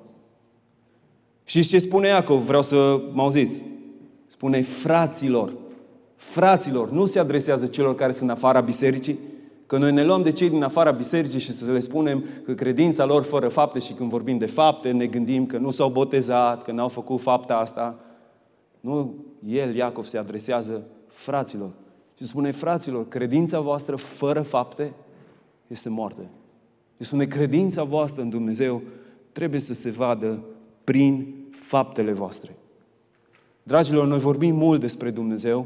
[1.43, 2.45] Și ce spune Iacov?
[2.45, 3.65] Vreau să mă auziți.
[4.27, 5.53] Spune, fraților,
[6.21, 9.19] fraților, nu se adresează celor care sunt în afara bisericii,
[9.71, 13.05] Că noi ne luăm de cei din afara bisericii și să le spunem că credința
[13.05, 16.71] lor fără fapte și când vorbim de fapte ne gândim că nu s-au botezat, că
[16.71, 17.99] n-au făcut fapta asta.
[18.79, 19.15] Nu,
[19.45, 21.69] el, Iacov, se adresează fraților.
[22.17, 24.93] Și spune, fraților, credința voastră fără fapte
[25.67, 26.29] este moarte.
[26.97, 28.81] Și spune, credința voastră în Dumnezeu
[29.31, 30.43] trebuie să se vadă
[30.83, 32.55] prin faptele voastre.
[33.63, 35.65] Dragilor, noi vorbim mult despre Dumnezeu,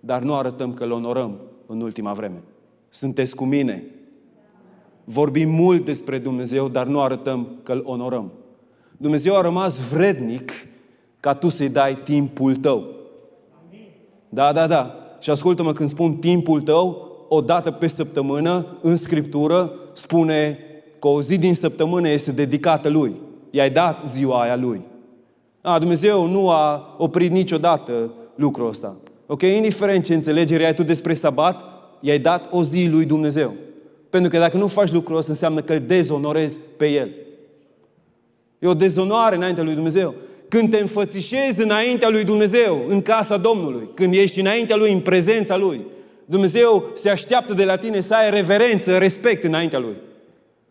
[0.00, 2.42] dar nu arătăm că îl onorăm în ultima vreme.
[2.88, 3.84] Sunteți cu mine.
[5.04, 8.32] Vorbim mult despre Dumnezeu, dar nu arătăm că îl onorăm.
[8.96, 10.52] Dumnezeu a rămas vrednic
[11.20, 12.86] ca tu să-i dai timpul tău.
[14.28, 14.94] Da, da, da.
[15.20, 20.58] Și ascultă-mă când spun timpul tău, o dată pe săptămână, în Scriptură, spune
[20.98, 23.14] că o zi din săptămână este dedicată Lui.
[23.50, 24.82] I-ai dat ziua aia Lui.
[25.60, 28.96] A, Dumnezeu nu a oprit niciodată lucrul ăsta.
[29.30, 29.42] Ok?
[29.42, 31.64] Indiferent ce înțelegere ai tu despre sabat,
[32.00, 33.54] i-ai dat o zi lui Dumnezeu.
[34.10, 37.10] Pentru că dacă nu faci lucrul ăsta, înseamnă că îl dezonorezi pe El.
[38.58, 40.14] E o dezonoare înaintea lui Dumnezeu.
[40.48, 45.56] Când te înfățișezi înaintea lui Dumnezeu, în casa Domnului, când ești înaintea Lui, în prezența
[45.56, 45.80] Lui,
[46.24, 49.96] Dumnezeu se așteaptă de la tine să ai reverență, respect înaintea Lui.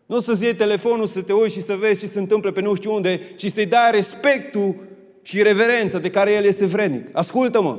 [0.06, 2.74] Nu să-ți iei telefonul, să te uiți și să vezi ce se întâmplă pe nu
[2.74, 4.74] știu unde, ci să-i dai respectul
[5.22, 7.08] și reverența de care El este vrednic.
[7.12, 7.78] Ascultă-mă!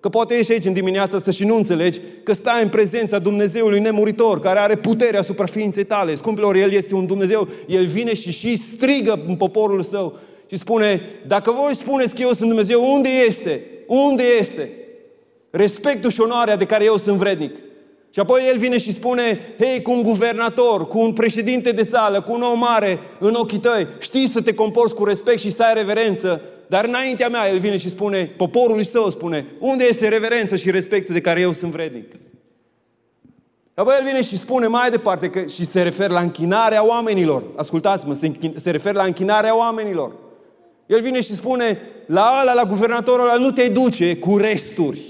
[0.00, 3.80] Că poate ești aici în dimineața asta și nu înțelegi că stai în prezența Dumnezeului
[3.80, 6.14] nemuritor, care are puterea asupra ființei tale.
[6.14, 7.48] Scumpilor, El este un Dumnezeu.
[7.66, 10.18] El vine și și strigă în poporul său
[10.50, 13.62] și spune, dacă voi spuneți că eu sunt Dumnezeu, unde este?
[13.86, 14.70] Unde este?
[15.50, 17.56] Respectul și onoarea de care eu sunt vrednic.
[18.10, 22.20] Și apoi el vine și spune, hei, cu un guvernator, cu un președinte de țară,
[22.20, 25.62] cu un om mare în ochii tăi, știi să te comporți cu respect și să
[25.62, 30.56] ai reverență, dar înaintea mea el vine și spune, poporului său spune, unde este reverență
[30.56, 32.12] și respectul de care eu sunt vrednic?
[33.74, 37.42] Apoi el vine și spune mai departe că și se referă la închinarea oamenilor.
[37.56, 40.12] Ascultați-mă, se, se referă la închinarea oamenilor.
[40.86, 45.00] El vine și spune, la ala, la guvernatorul ăla, nu te duce cu resturi,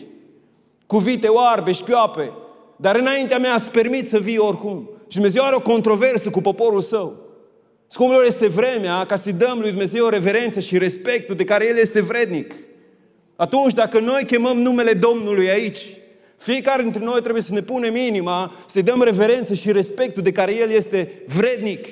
[0.86, 2.32] cu vite oarbe, șchioape,
[2.76, 4.90] dar înaintea mea îți permit să vii oricum.
[5.08, 7.27] Și Dumnezeu are o controversă cu poporul său.
[7.90, 12.00] Scumpilor, este vremea ca să-i dăm lui Dumnezeu reverență și respectul de care El este
[12.00, 12.54] vrednic.
[13.36, 15.80] Atunci, dacă noi chemăm numele Domnului aici,
[16.36, 20.54] fiecare dintre noi trebuie să ne punem inima, să-i dăm reverență și respectul de care
[20.54, 21.86] El este vrednic.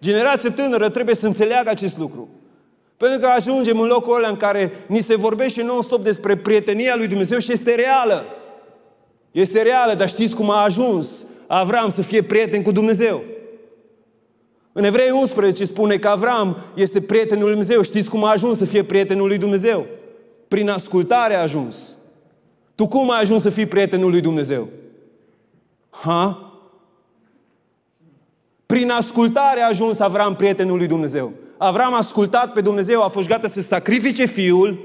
[0.00, 2.28] Generația tânără trebuie să înțeleagă acest lucru.
[2.96, 7.06] Pentru că ajungem în locul ăla în care ni se vorbește non-stop despre prietenia lui
[7.06, 8.24] Dumnezeu și este reală.
[9.30, 13.22] Este reală, dar știți cum a ajuns Avram să fie prieten cu Dumnezeu?
[14.72, 17.82] În Evrei 11 spune că Avram este prietenul lui Dumnezeu.
[17.82, 19.86] Știți cum a ajuns să fie prietenul lui Dumnezeu?
[20.48, 21.96] Prin ascultare a ajuns.
[22.74, 24.68] Tu cum ai ajuns să fii prietenul lui Dumnezeu?
[25.90, 26.52] Ha?
[28.66, 31.32] Prin ascultare a ajuns Avram prietenul lui Dumnezeu.
[31.58, 34.78] Avram a ascultat pe Dumnezeu, a fost gata să sacrifice fiul,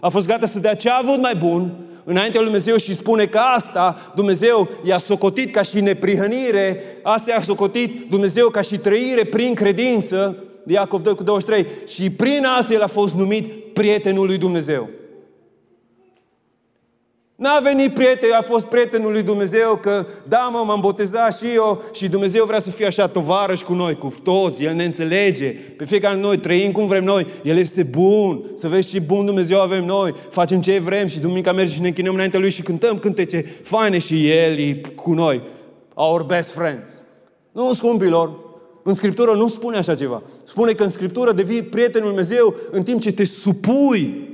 [0.00, 1.74] a fost gata să dea ce a avut mai bun,
[2.04, 7.42] înaintea lui Dumnezeu și spune că asta Dumnezeu i-a socotit ca și neprihănire, asta i-a
[7.42, 10.36] socotit Dumnezeu ca și trăire prin credință,
[10.66, 14.88] Iacov 2 cu 23, și prin asta el a fost numit prietenul lui Dumnezeu.
[17.42, 21.82] N-a venit prieten, a fost prietenul lui Dumnezeu că da, mă, m-am botezat și eu
[21.92, 25.48] și Dumnezeu vrea să fie așa tovarăș cu noi, cu toți, El ne înțelege.
[25.48, 27.26] Pe fiecare noi trăim cum vrem noi.
[27.42, 28.42] El este bun.
[28.54, 30.14] Să vezi ce bun Dumnezeu avem noi.
[30.30, 33.98] Facem ce vrem și duminica mergem și ne închinăm înaintea Lui și cântăm cântece faine
[33.98, 35.42] și El e cu noi.
[35.94, 37.04] Our best friends.
[37.52, 38.38] Nu, scumpilor,
[38.82, 40.22] în Scriptură nu spune așa ceva.
[40.44, 44.30] Spune că în Scriptură devii prietenul Dumnezeu în timp ce te supui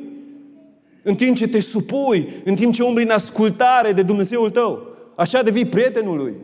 [1.09, 4.86] în timp ce te supui, în timp ce umbli în ascultare de Dumnezeul tău.
[5.14, 6.34] Așa devii prietenul lui.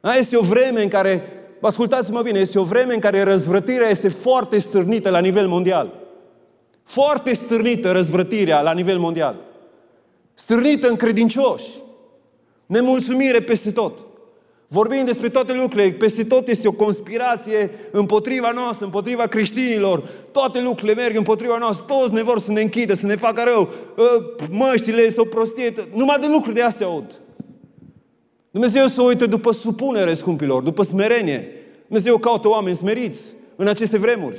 [0.00, 0.14] Da?
[0.14, 1.22] Este o vreme în care,
[1.60, 6.00] ascultați-mă bine, este o vreme în care răzvrătirea este foarte stârnită la nivel mondial.
[6.84, 9.36] Foarte stârnită răzvrătirea la nivel mondial.
[10.34, 11.68] Stârnită în credincioși.
[12.66, 14.06] Nemulțumire peste tot.
[14.72, 20.02] Vorbim despre toate lucrurile, peste tot este o conspirație împotriva noastră, împotriva creștinilor.
[20.30, 23.68] Toate lucrurile merg împotriva noastră, toți ne vor să ne închidă, să ne facă rău.
[23.98, 27.20] Ă, măștile sunt o prostie, numai de lucruri de astea aud.
[28.50, 31.48] Dumnezeu se uită după supunere, scumpilor, după smerenie.
[31.86, 34.38] Dumnezeu caută oameni smeriți în aceste vremuri.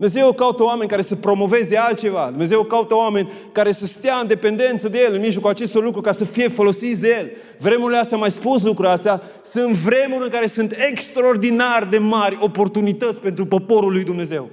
[0.00, 2.26] Dumnezeu caută oameni care să promoveze altceva.
[2.28, 6.12] Dumnezeu caută oameni care să stea în dependență de El în mijlocul acestor lucruri ca
[6.12, 7.30] să fie folosiți de El.
[7.58, 13.20] Vremurile astea, mai spus lucrurile astea, sunt vremuri în care sunt extraordinar de mari oportunități
[13.20, 14.50] pentru poporul lui Dumnezeu.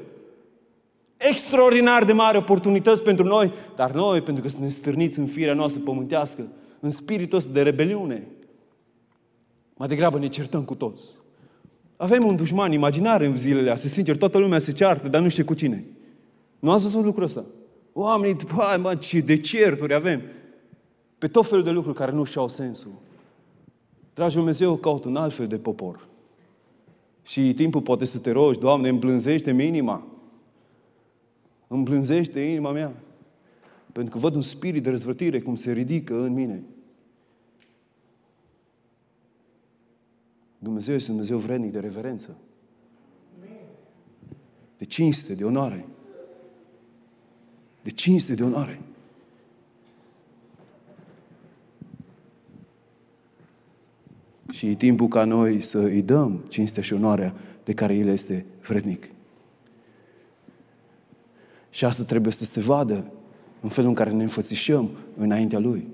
[1.18, 5.82] Extraordinar de mari oportunități pentru noi, dar noi, pentru că suntem stârniți în firea noastră
[5.86, 6.48] pământească,
[6.80, 8.28] în spiritul ăsta de rebeliune,
[9.76, 11.04] mai degrabă ne certăm cu toți.
[11.98, 15.44] Avem un dușman imaginar în zilele astea, sincer, toată lumea se ceartă, dar nu știe
[15.44, 15.86] cu cine.
[16.60, 17.46] Nu ați văzut lucrul ăsta?
[17.94, 20.22] Oamenii, hai mă, ce decerturi avem.
[21.18, 22.92] Pe tot felul de lucruri care nu și-au sensul.
[24.14, 26.08] Dragi Dumnezeu, caut un alt fel de popor.
[27.24, 30.08] Și timpul poate să te rogi, Doamne, îmblânzește-mi inima.
[31.68, 32.94] Îmblânzește inima mea.
[33.92, 36.64] Pentru că văd un spirit de răzvătire cum se ridică în mine.
[40.60, 42.38] Dumnezeu este un Dumnezeu vrednic de reverență.
[44.78, 45.86] De cinste, de onoare.
[47.84, 48.82] De cinste, de onoare.
[54.52, 57.34] Și e timpul ca noi să îi dăm cinstea și onoarea
[57.64, 59.10] de care El este vrednic.
[61.70, 63.12] Și asta trebuie să se vadă
[63.62, 65.88] în felul în care ne înfățișăm înaintea Lui.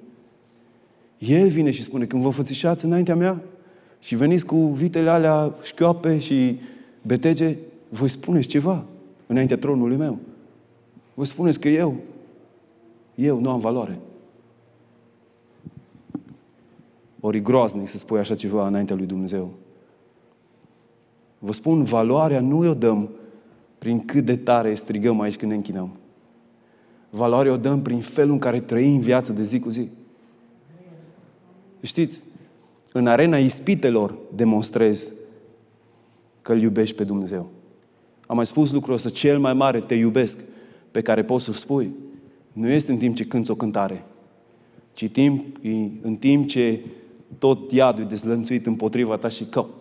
[1.18, 3.41] El vine și spune, când vă înfățișați înaintea mea,
[4.03, 6.59] și veniți cu vitele alea șchioape și
[7.01, 7.57] betege,
[7.89, 8.85] voi spuneți ceva
[9.27, 10.19] înaintea tronului meu.
[11.13, 11.95] Voi spuneți că eu,
[13.15, 13.99] eu nu am valoare.
[17.19, 19.51] Ori groaznic să spui așa ceva înaintea lui Dumnezeu.
[21.39, 23.09] Vă spun, valoarea nu o dăm
[23.77, 25.89] prin cât de tare strigăm aici când ne închinăm.
[27.09, 29.89] Valoarea o dăm prin felul în care trăim viața de zi cu zi.
[31.81, 32.23] Știți,
[32.93, 35.13] în arena ispitelor demonstrezi
[36.41, 37.49] că îl iubești pe Dumnezeu.
[38.27, 40.39] Am mai spus lucrul ăsta, cel mai mare te iubesc
[40.91, 41.91] pe care poți să-l spui.
[42.53, 44.05] Nu este în timp ce cânți o cântare,
[44.93, 45.57] ci timp,
[46.01, 46.81] în timp ce
[47.37, 49.73] tot iadul e dezlănțuit împotriva ta și caut,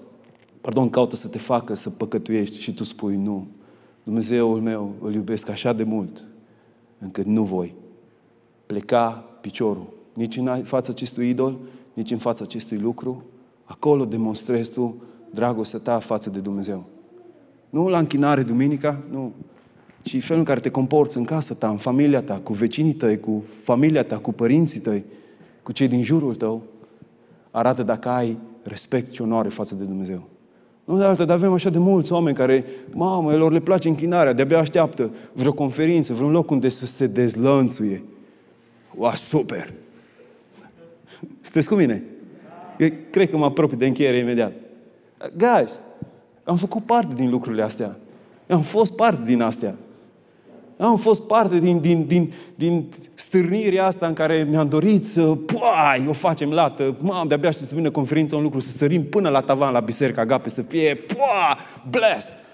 [0.61, 3.47] pardon, caută să te facă să păcătuiești și tu spui nu.
[4.05, 6.29] Dumnezeul meu îl iubesc așa de mult
[6.99, 7.75] încât nu voi
[8.67, 11.59] pleca piciorul nici în fața acestui idol,
[11.93, 13.25] nici în fața acestui lucru,
[13.65, 14.95] acolo demonstrezi tu
[15.31, 16.85] dragostea ta față de Dumnezeu.
[17.71, 19.33] Nu la închinare duminica, nu.
[20.03, 23.21] ci felul în care te comporți în casa ta, în familia ta, cu vecinii tăi,
[23.21, 25.05] cu familia ta, cu părinții tăi,
[25.63, 26.63] cu cei din jurul tău,
[27.51, 30.23] arată dacă ai respect și onoare față de Dumnezeu.
[30.85, 34.33] Nu de altă, dar avem așa de mulți oameni care, mamă, lor le place închinarea,
[34.33, 38.03] de-abia așteaptă vreo conferință, vreun loc unde să se dezlănțuie.
[38.97, 39.82] Ua, super!
[41.41, 42.03] Sunteți cu mine?
[42.79, 44.53] Eu cred că mă apropii de încheiere imediat.
[45.37, 45.73] Guys,
[46.45, 47.97] am făcut parte din lucrurile astea.
[48.47, 49.75] Eu am fost parte din astea.
[50.79, 56.07] Am fost parte din, din, din, din stârnirea asta în care mi-am dorit să, puai,
[56.09, 59.73] o facem lată, mam, de-abia să vină conferința un lucru, să sărim până la tavan
[59.73, 61.59] la biserica Agape, să fie, puaa,
[61.91, 62.45] blessed.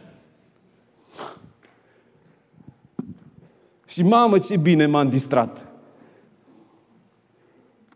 [3.89, 5.68] Și mamă, ce bine m-am distrat.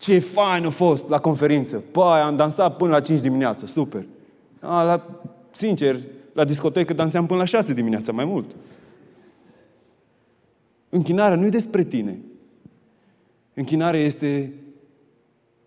[0.02, 1.76] Ce fain a fost la conferință.
[1.76, 4.06] Păi, am dansat până la 5 dimineața, super.
[4.60, 5.96] A, la, sincer,
[6.32, 8.56] la discotecă danseam până la 6 dimineața, mai mult.
[10.88, 12.18] Închinarea nu e despre tine.
[13.54, 14.52] Închinarea este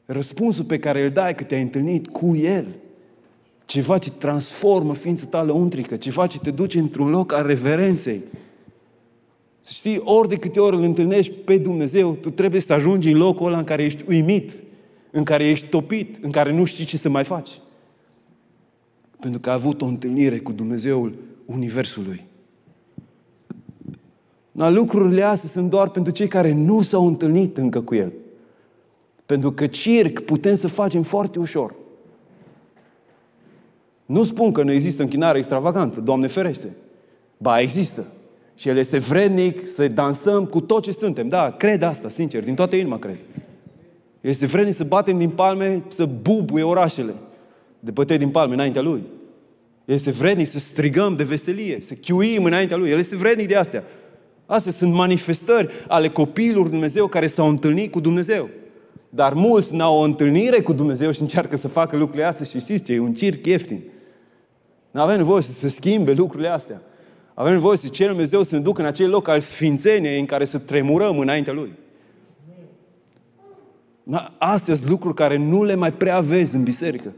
[0.06, 2.66] răspunsul pe care îl dai că te-ai întâlnit cu El.
[3.66, 8.24] Ceva ce transformă ființa ta lăuntrică, ceva ce te duce într-un loc al reverenței.
[9.66, 13.18] Să știi, ori de câte ori îl întâlnești pe Dumnezeu, tu trebuie să ajungi în
[13.18, 14.64] locul ăla în care ești uimit,
[15.12, 17.50] în care ești topit, în care nu știi ce să mai faci.
[19.20, 22.24] Pentru că ai avut o întâlnire cu Dumnezeul Universului.
[24.52, 28.12] Dar lucrurile astea sunt doar pentru cei care nu s-au întâlnit încă cu El.
[29.26, 31.76] Pentru că circ putem să facem foarte ușor.
[34.06, 36.76] Nu spun că nu există închinare extravagantă, Doamne ferește.
[37.38, 38.06] Ba, există.
[38.56, 41.28] Și El este vrednic să dansăm cu tot ce suntem.
[41.28, 43.18] Da, cred asta, sincer, din toată inima cred.
[44.22, 47.14] Este vrednic să batem din palme, să bubuie orașele
[47.80, 49.02] de bătăi din palme înaintea Lui.
[49.86, 52.90] Este vrednic să strigăm de veselie, să chiuim înaintea Lui.
[52.90, 53.84] El este vrednic de astea.
[54.46, 58.50] Astea sunt manifestări ale copiilor Dumnezeu care s-au întâlnit cu Dumnezeu.
[59.10, 62.84] Dar mulți n-au o întâlnire cu Dumnezeu și încearcă să facă lucrurile astea și știți
[62.84, 62.94] ce?
[62.94, 63.82] E un circ ieftin.
[64.92, 66.82] Nu avem nevoie să se schimbe lucrurile astea.
[67.38, 70.46] Avem nevoie să cerem Dumnezeu să ne ducă în acel loc al sfințeniei în care
[70.46, 71.74] să tremurăm înaintea Lui.
[74.38, 77.14] Astea sunt lucruri care nu le mai prea vezi în biserică.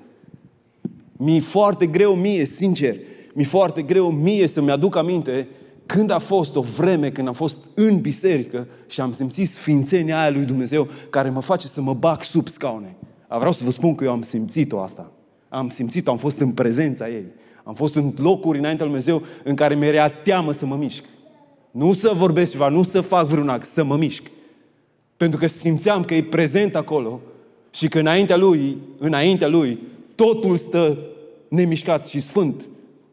[1.18, 2.96] Mi-e foarte greu mie, sincer,
[3.34, 5.48] mi-e foarte greu mie să-mi aduc aminte
[5.86, 10.30] când a fost o vreme când am fost în biserică și am simțit sfințenia aia
[10.30, 12.96] lui Dumnezeu care mă face să mă bag sub scaune.
[13.28, 15.12] Vreau să vă spun că eu am simțit-o asta.
[15.50, 17.26] Am simțit-o, am fost în prezența ei.
[17.68, 21.04] Am fost în locuri înaintea lui Dumnezeu în care mi-era teamă să mă mișc.
[21.72, 24.24] Nu să vorbesc ceva, nu să fac vreun act, să mă mișc.
[25.18, 27.22] Pentru că simțeam că e prezent acolo
[27.72, 29.78] și că înaintea lui, înaintea lui,
[30.16, 30.98] totul stă
[31.48, 32.68] nemișcat și sfânt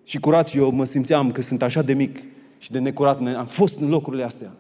[0.05, 2.19] și curat și eu mă simțeam că sunt așa de mic
[2.59, 3.21] și de necurat.
[3.37, 4.53] Am fost în locurile astea.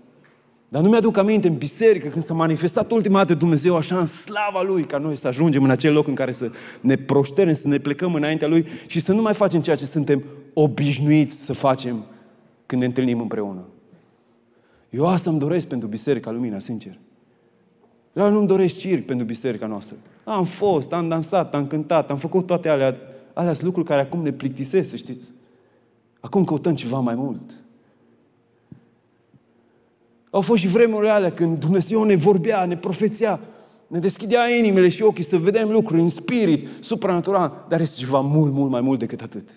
[0.75, 4.62] Dar nu mi-aduc aminte în biserică când s-a manifestat ultima dată Dumnezeu așa în slava
[4.62, 6.51] Lui ca noi să ajungem în acel loc în care să
[6.81, 10.25] ne proșterem, să ne plecăm înaintea Lui și să nu mai facem ceea ce suntem
[10.53, 12.05] obișnuiți să facem
[12.66, 13.66] când ne întâlnim împreună.
[14.91, 16.99] Eu asta îmi doresc pentru Biserica Lumina, sincer.
[18.12, 19.97] Eu nu-mi doresc circ pentru biserica noastră.
[20.25, 22.97] Am fost, am dansat, am cântat, am făcut toate alea.
[23.35, 25.33] Alea sunt lucruri care acum ne plictisesc, să știți.
[26.20, 27.63] Acum căutăm ceva mai mult.
[30.35, 33.41] Au fost și vremurile alea când Dumnezeu ne vorbea, ne profețea,
[33.87, 38.53] ne deschidea inimile și ochii să vedem lucruri în spirit, supranatural, dar este ceva mult,
[38.53, 39.49] mult mai mult decât atât.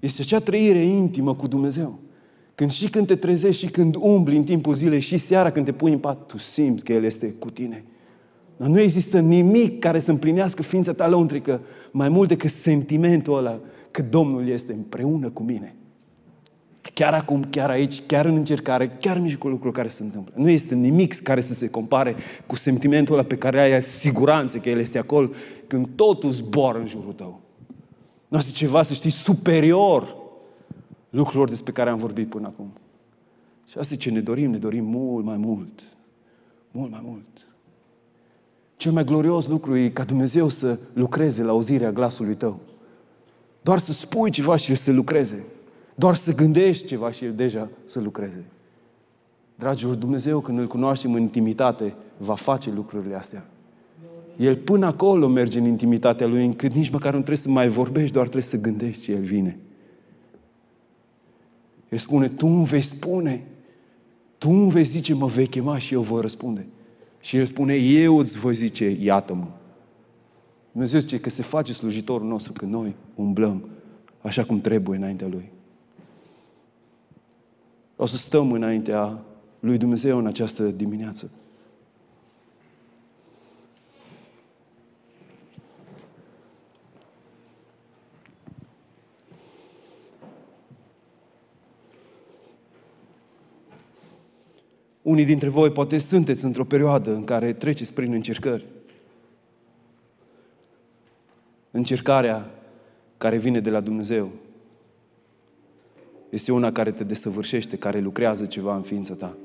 [0.00, 1.98] Este acea trăire intimă cu Dumnezeu.
[2.54, 5.72] Când și când te trezești și când umbli în timpul zilei și seara când te
[5.72, 7.84] pui în pat, tu simți că El este cu tine.
[8.56, 13.60] Dar nu există nimic care să împlinească ființa ta lăuntrică mai mult decât sentimentul ăla
[13.90, 15.76] că Domnul este împreună cu mine.
[16.94, 20.34] Chiar acum, chiar aici, chiar în încercare, chiar în mijlocul lucrurilor care se întâmplă.
[20.36, 22.16] Nu este nimic care să se compare
[22.46, 25.30] cu sentimentul ăla pe care ai siguranță că El este acolo
[25.66, 27.40] când totul zboară în jurul tău.
[28.28, 30.16] Nu este ceva, să știi, superior
[31.10, 32.72] lucrurilor despre care am vorbit până acum.
[33.68, 35.82] Și asta e ce ne dorim, ne dorim mult mai mult.
[36.70, 37.48] Mult mai mult.
[38.76, 42.60] Cel mai glorios lucru e ca Dumnezeu să lucreze la auzirea glasului tău.
[43.62, 45.44] Doar să spui ceva și El să lucreze.
[45.98, 48.44] Doar să gândești ceva și El deja să lucreze.
[49.54, 53.46] Dragilor, Dumnezeu când îl cunoaștem în intimitate, va face lucrurile astea.
[54.36, 58.12] El până acolo merge în intimitatea Lui, încât nici măcar nu trebuie să mai vorbești,
[58.12, 59.58] doar trebuie să gândești și El vine.
[61.88, 63.46] El spune, tu îmi vei spune,
[64.38, 66.66] tu îmi vei zice, mă vei chema și eu voi răspunde.
[67.20, 69.46] Și El spune, eu îți voi zice, iată-mă.
[70.72, 73.68] Dumnezeu zice că se face slujitorul nostru când noi umblăm
[74.22, 75.54] așa cum trebuie înaintea Lui.
[77.96, 79.24] Vreau Vreau să stăm înaintea
[79.60, 81.30] lui Dumnezeu în această dimineață.
[95.02, 98.66] Unii dintre voi poate sunteți într-o perioadă în care treceți prin încercări.
[101.70, 102.50] Încercarea
[103.16, 104.30] care vine de la Dumnezeu
[106.30, 109.36] este una care te desăvârșește, care lucrează ceva în ființa ta.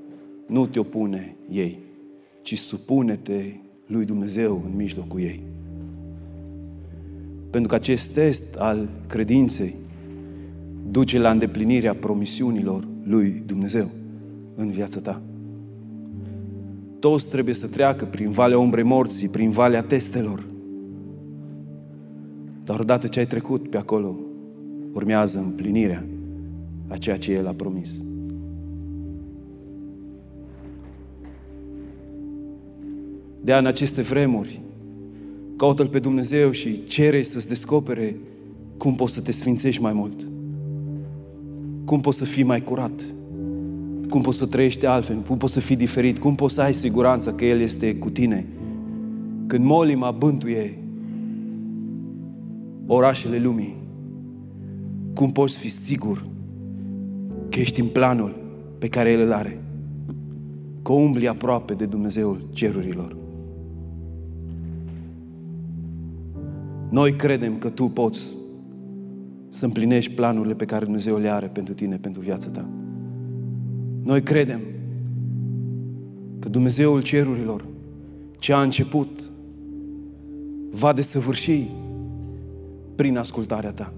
[0.48, 1.78] Nu te opune ei,
[2.42, 3.44] ci supune-te
[3.88, 5.42] lui Dumnezeu în mijlocul ei.
[7.50, 9.76] Pentru că acest test al credinței
[10.92, 13.90] duce la îndeplinirea promisiunilor lui Dumnezeu
[14.56, 15.22] în viața ta.
[17.00, 20.48] Toți trebuie să treacă prin valea umbrei morții, prin valea testelor.
[22.64, 24.20] Dar odată ce ai trecut pe acolo,
[24.94, 26.06] urmează împlinirea
[26.92, 28.02] a ceea ce El a promis.
[33.42, 34.62] De în aceste vremuri,
[35.56, 38.16] caută-L pe Dumnezeu și cere să-ți descopere
[38.78, 40.28] cum poți să te sfințești mai mult.
[41.86, 43.04] Cum poți să fii mai curat.
[44.10, 47.34] Cum poți să trăiești altfel, cum poți să fii diferit, cum poți să ai siguranța
[47.34, 48.48] că El este cu tine.
[49.48, 50.78] Când molima bântuie
[52.86, 53.76] orașele lumii,
[55.14, 56.30] cum poți fi sigur
[57.52, 58.36] că ești în planul
[58.78, 59.62] pe care El îl are,
[60.82, 63.18] că umbli aproape de Dumnezeul cerurilor.
[66.90, 68.38] Noi credem că tu poți
[69.50, 72.70] să împlinești planurile pe care Dumnezeu le are pentru tine, pentru viața ta.
[74.04, 74.60] Noi credem
[76.40, 77.66] că Dumnezeul cerurilor,
[78.40, 79.30] ce a început,
[80.70, 81.68] va desăvârși
[82.96, 83.94] prin ascultarea ta.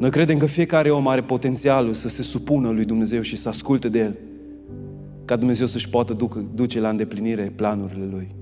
[0.00, 3.88] Noi credem că fiecare om are potențialul să se supună lui Dumnezeu și să asculte
[3.88, 4.18] de El,
[5.24, 8.34] ca Dumnezeu să-și poată ducă, duce la îndeplinire planurile Lui.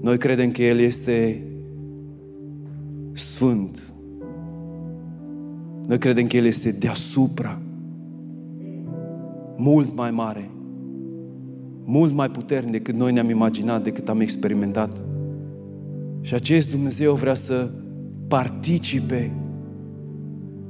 [0.00, 1.42] Noi credem că El este
[3.12, 3.92] sfânt.
[5.86, 7.60] Noi credem că El este deasupra,
[9.56, 10.50] mult mai mare,
[11.84, 15.04] mult mai puternic decât noi ne-am imaginat, decât am experimentat.
[16.20, 17.70] Și acest Dumnezeu vrea să
[18.28, 19.32] participe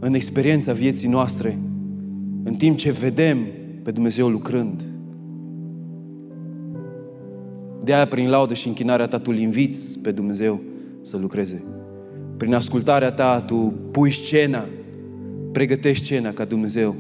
[0.01, 1.59] în experiența vieții noastre,
[2.42, 3.38] în timp ce vedem
[3.82, 4.84] pe Dumnezeu lucrând.
[7.82, 10.61] De aia, prin laudă și închinarea ta, tu inviți pe Dumnezeu
[11.03, 11.62] să lucreze.
[12.36, 14.68] Prin ascultarea ta, tu pui scena,
[15.53, 16.94] pregătești scena ca Dumnezeu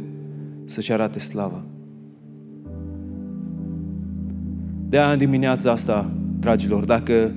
[0.64, 1.64] să-și arate slava.
[4.88, 7.34] De aia, în dimineața asta, dragilor, dacă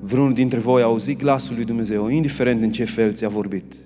[0.00, 3.85] vreunul dintre voi a auzit glasul lui Dumnezeu, indiferent în ce fel ți-a vorbit, pe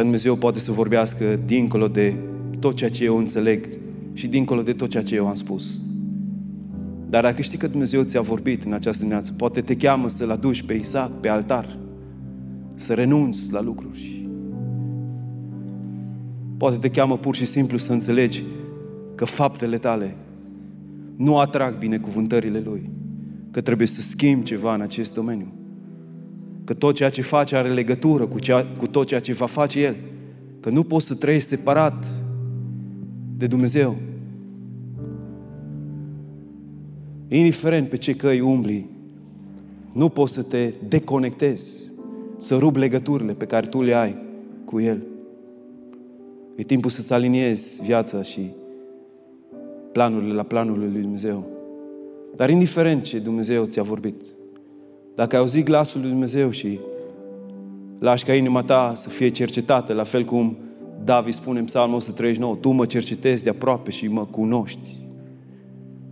[0.00, 2.16] Dumnezeu poate să vorbească dincolo de
[2.58, 3.68] tot ceea ce eu înțeleg
[4.12, 5.80] și dincolo de tot ceea ce eu am spus.
[7.08, 10.62] Dar dacă știi că Dumnezeu ți-a vorbit în această dimineață, poate te cheamă să-L aduci
[10.62, 11.78] pe Isaac, pe altar,
[12.74, 14.28] să renunți la lucruri.
[16.56, 18.42] Poate te cheamă pur și simplu să înțelegi
[19.14, 20.16] că faptele tale
[21.16, 22.90] nu atrag binecuvântările Lui,
[23.50, 25.52] că trebuie să schimbi ceva în acest domeniu.
[26.72, 29.80] Că tot ceea ce face are legătură cu, cea, cu tot ceea ce va face
[29.80, 29.96] El.
[30.60, 32.06] Că nu poți să trăiești separat
[33.36, 33.96] de Dumnezeu.
[37.28, 38.88] Indiferent pe ce căi umbli,
[39.92, 41.92] nu poți să te deconectezi,
[42.36, 44.16] să rup legăturile pe care tu le ai
[44.64, 45.02] cu El.
[46.56, 48.50] E timpul să-ți aliniezi viața și
[49.92, 51.46] planurile la planurile lui Dumnezeu.
[52.36, 54.34] Dar indiferent ce Dumnezeu ți-a vorbit,
[55.14, 56.78] dacă ai auzit glasul lui Dumnezeu și
[57.98, 60.56] lași ca inima ta să fie cercetată, la fel cum
[61.04, 64.96] David spune în Psalmul 139, Tu mă cercetezi de aproape și mă cunoști.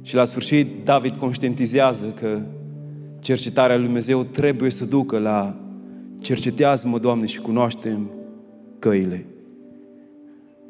[0.03, 2.41] Și la sfârșit, David conștientizează că
[3.21, 5.57] cercetarea lui Dumnezeu trebuie să ducă la
[6.19, 8.11] cercetează-mă, Doamne, și cunoaștem
[8.79, 9.27] căile.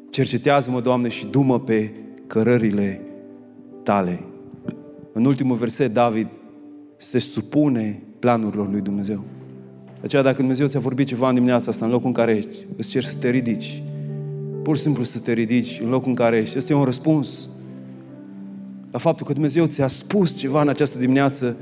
[0.09, 1.93] Cercetează-mă, Doamne, și dumă pe
[2.27, 3.01] cărările
[3.83, 4.19] tale.
[5.13, 6.27] În ultimul verset, David
[6.97, 9.23] se supune planurilor lui Dumnezeu.
[9.85, 12.55] De aceea, dacă Dumnezeu ți-a vorbit ceva în dimineața asta, în locul în care ești,
[12.75, 13.81] îți cer să te ridici.
[14.63, 16.57] Pur și simplu să te ridici în locul în care ești.
[16.57, 17.49] Este un răspuns
[18.91, 21.57] la faptul că Dumnezeu ți-a spus ceva în această dimineață,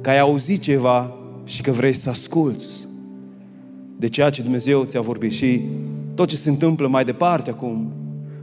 [0.00, 1.14] că ai auzit ceva
[1.44, 2.88] și că vrei să asculți
[3.98, 5.32] de ceea ce Dumnezeu ți-a vorbit.
[5.32, 5.60] Și
[6.14, 7.92] tot ce se întâmplă mai departe acum,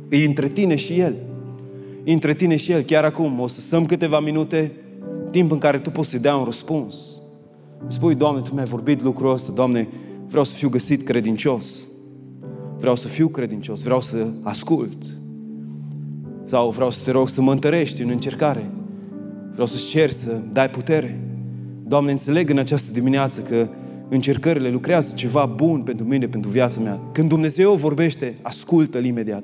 [0.10, 1.16] îi între tine și El.
[2.06, 4.72] Între tine și El, chiar acum, o să stăm câteva minute,
[5.32, 6.96] timp în care tu poți să-i dea un răspuns.
[7.88, 9.88] Spui, Doamne, Tu mi-ai vorbit lucrul ăsta, Doamne,
[10.28, 11.88] vreau să fiu găsit credincios.
[12.80, 15.04] Vreau să fiu credincios, vreau să ascult.
[16.46, 18.70] Sau vreau să te rog să mă întărești în încercare.
[19.52, 21.20] Vreau să-ți cer să dai putere.
[21.84, 23.68] Doamne, înțeleg în această dimineață că
[24.10, 27.00] încercările lucrează ceva bun pentru mine, pentru viața mea.
[27.12, 29.44] Când Dumnezeu vorbește, ascultă-L imediat.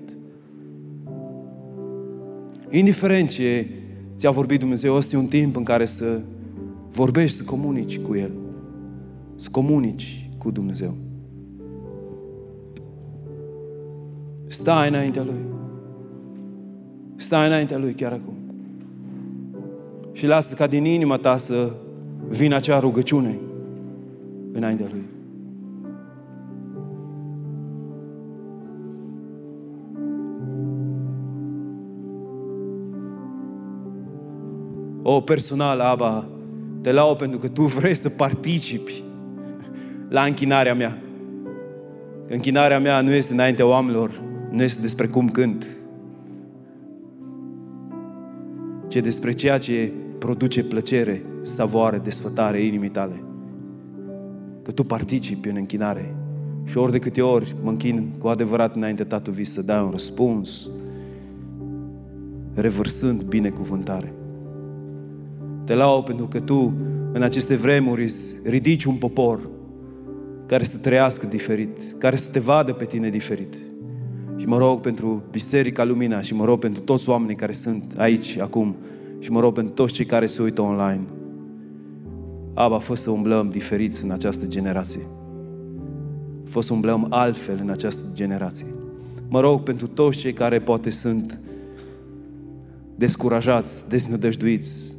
[2.69, 3.67] Indiferent ce
[4.15, 6.19] ți-a vorbit Dumnezeu, ăsta e un timp în care să
[6.89, 8.31] vorbești, să comunici cu El.
[9.35, 10.97] Să comunici cu Dumnezeu.
[14.47, 15.45] Stai înaintea Lui.
[17.15, 18.33] Stai înaintea Lui chiar acum.
[20.11, 21.71] Și lasă ca din inima ta să
[22.29, 23.39] vină acea rugăciune
[24.51, 25.12] înaintea Lui.
[35.03, 36.27] O, personal, Aba,
[36.81, 39.03] te lau pentru că Tu vrei să participi
[40.09, 41.01] la închinarea mea.
[42.27, 45.67] Că închinarea mea nu este înaintea oamenilor, nu este despre cum cânt,
[48.87, 53.23] ci despre ceea ce produce plăcere, savoare, desfătare inimii tale.
[54.61, 56.15] Că tu participi în închinare.
[56.65, 59.89] Și ori de câte ori mă închin cu adevărat înainte Tatăl Vis să dai un
[59.91, 60.69] răspuns,
[62.53, 64.13] revărsând binecuvântare.
[65.65, 66.73] Te lau pentru că tu
[67.11, 69.39] în aceste vremuri ridici un popor
[70.45, 73.55] care să trăiască diferit, care să te vadă pe tine diferit.
[74.37, 78.37] Și mă rog pentru Biserica Lumina și mă rog pentru toți oamenii care sunt aici
[78.37, 78.75] acum
[79.19, 81.03] și mă rog pentru toți cei care se uită online.
[82.53, 85.01] Aba, fă să umblăm diferiți în această generație.
[86.43, 88.67] Fă să umblăm altfel în această generație.
[89.29, 91.39] Mă rog pentru toți cei care poate sunt
[92.95, 94.92] descurajați, deznădăjduiți,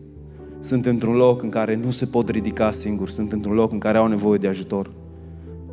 [0.65, 3.99] sunt într-un loc în care nu se pot ridica singuri, sunt într-un loc în care
[3.99, 4.91] au nevoie de ajutor.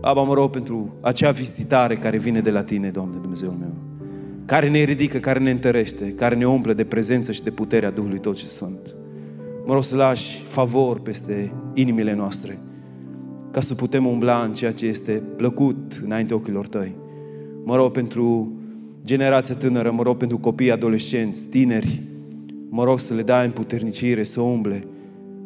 [0.01, 3.73] Aba, mă rog pentru acea vizitare care vine de la Tine, Doamne Dumnezeul meu,
[4.45, 8.19] care ne ridică, care ne întărește, care ne umple de prezență și de puterea Duhului
[8.19, 8.95] Tot ce Sfânt.
[9.65, 12.59] Mă rog să lași favor peste inimile noastre,
[13.51, 16.95] ca să putem umbla în ceea ce este plăcut înainte ochilor Tăi.
[17.63, 18.51] Mă rog pentru
[19.05, 22.01] generația tânără, mă rog pentru copii, adolescenți, tineri,
[22.74, 24.88] mă rog să le dai în puternicire, să umble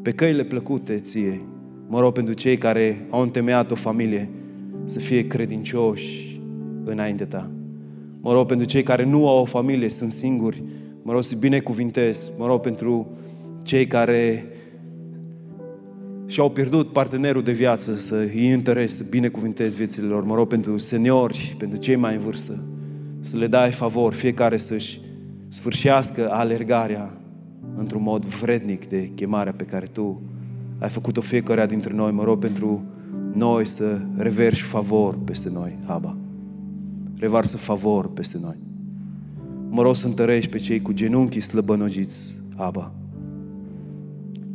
[0.01, 1.41] pe căile plăcute Ție.
[1.87, 4.29] Mă rog pentru cei care au întemeiat o familie,
[4.83, 6.41] să fie credincioși
[6.83, 7.49] înainte ta.
[8.21, 10.63] Mă rog pentru cei care nu au o familie, sunt singuri.
[11.01, 12.31] Mă rog să binecuvintez.
[12.37, 13.07] Mă rog pentru
[13.63, 14.45] cei care
[16.25, 20.23] și-au pierdut partenerul de viață, să îi întărești, să binecuvintezi viețile lor.
[20.23, 22.63] Mă rog pentru seniori, pentru cei mai în vârstă,
[23.19, 24.99] să le dai favor, fiecare să-și
[25.55, 27.17] sfârșească alergarea
[27.75, 30.21] într-un mod vrednic de chemarea pe care Tu
[30.79, 32.11] ai făcut-o fiecare dintre noi.
[32.11, 32.83] Mă rog pentru
[33.33, 36.17] noi să reverși favor peste noi, Aba.
[37.17, 38.55] Revarsă favor peste noi.
[39.69, 42.93] Mă rog să întărești pe cei cu genunchii slăbănogiți, Aba.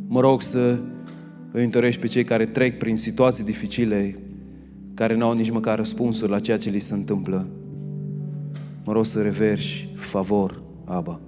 [0.07, 0.79] Mă rog să
[1.51, 4.15] îi întărești pe cei care trec prin situații dificile,
[4.93, 7.47] care nu au nici măcar răspunsuri la ceea ce li se întâmplă.
[8.83, 11.19] Mă rog să reverși favor, Aba.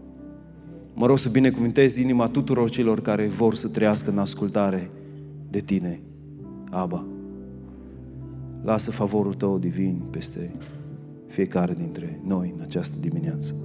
[0.93, 4.91] Mă rog să binecuvintezi inima tuturor celor care vor să trăiască în ascultare
[5.49, 6.01] de Tine,
[6.69, 7.05] Aba.
[8.61, 10.51] Lasă favorul Tău divin peste
[11.27, 13.55] fiecare dintre noi în această dimineață.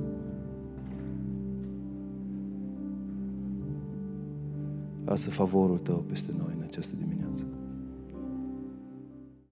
[5.05, 7.18] Lasă favorul Tău peste noi în această dimineață.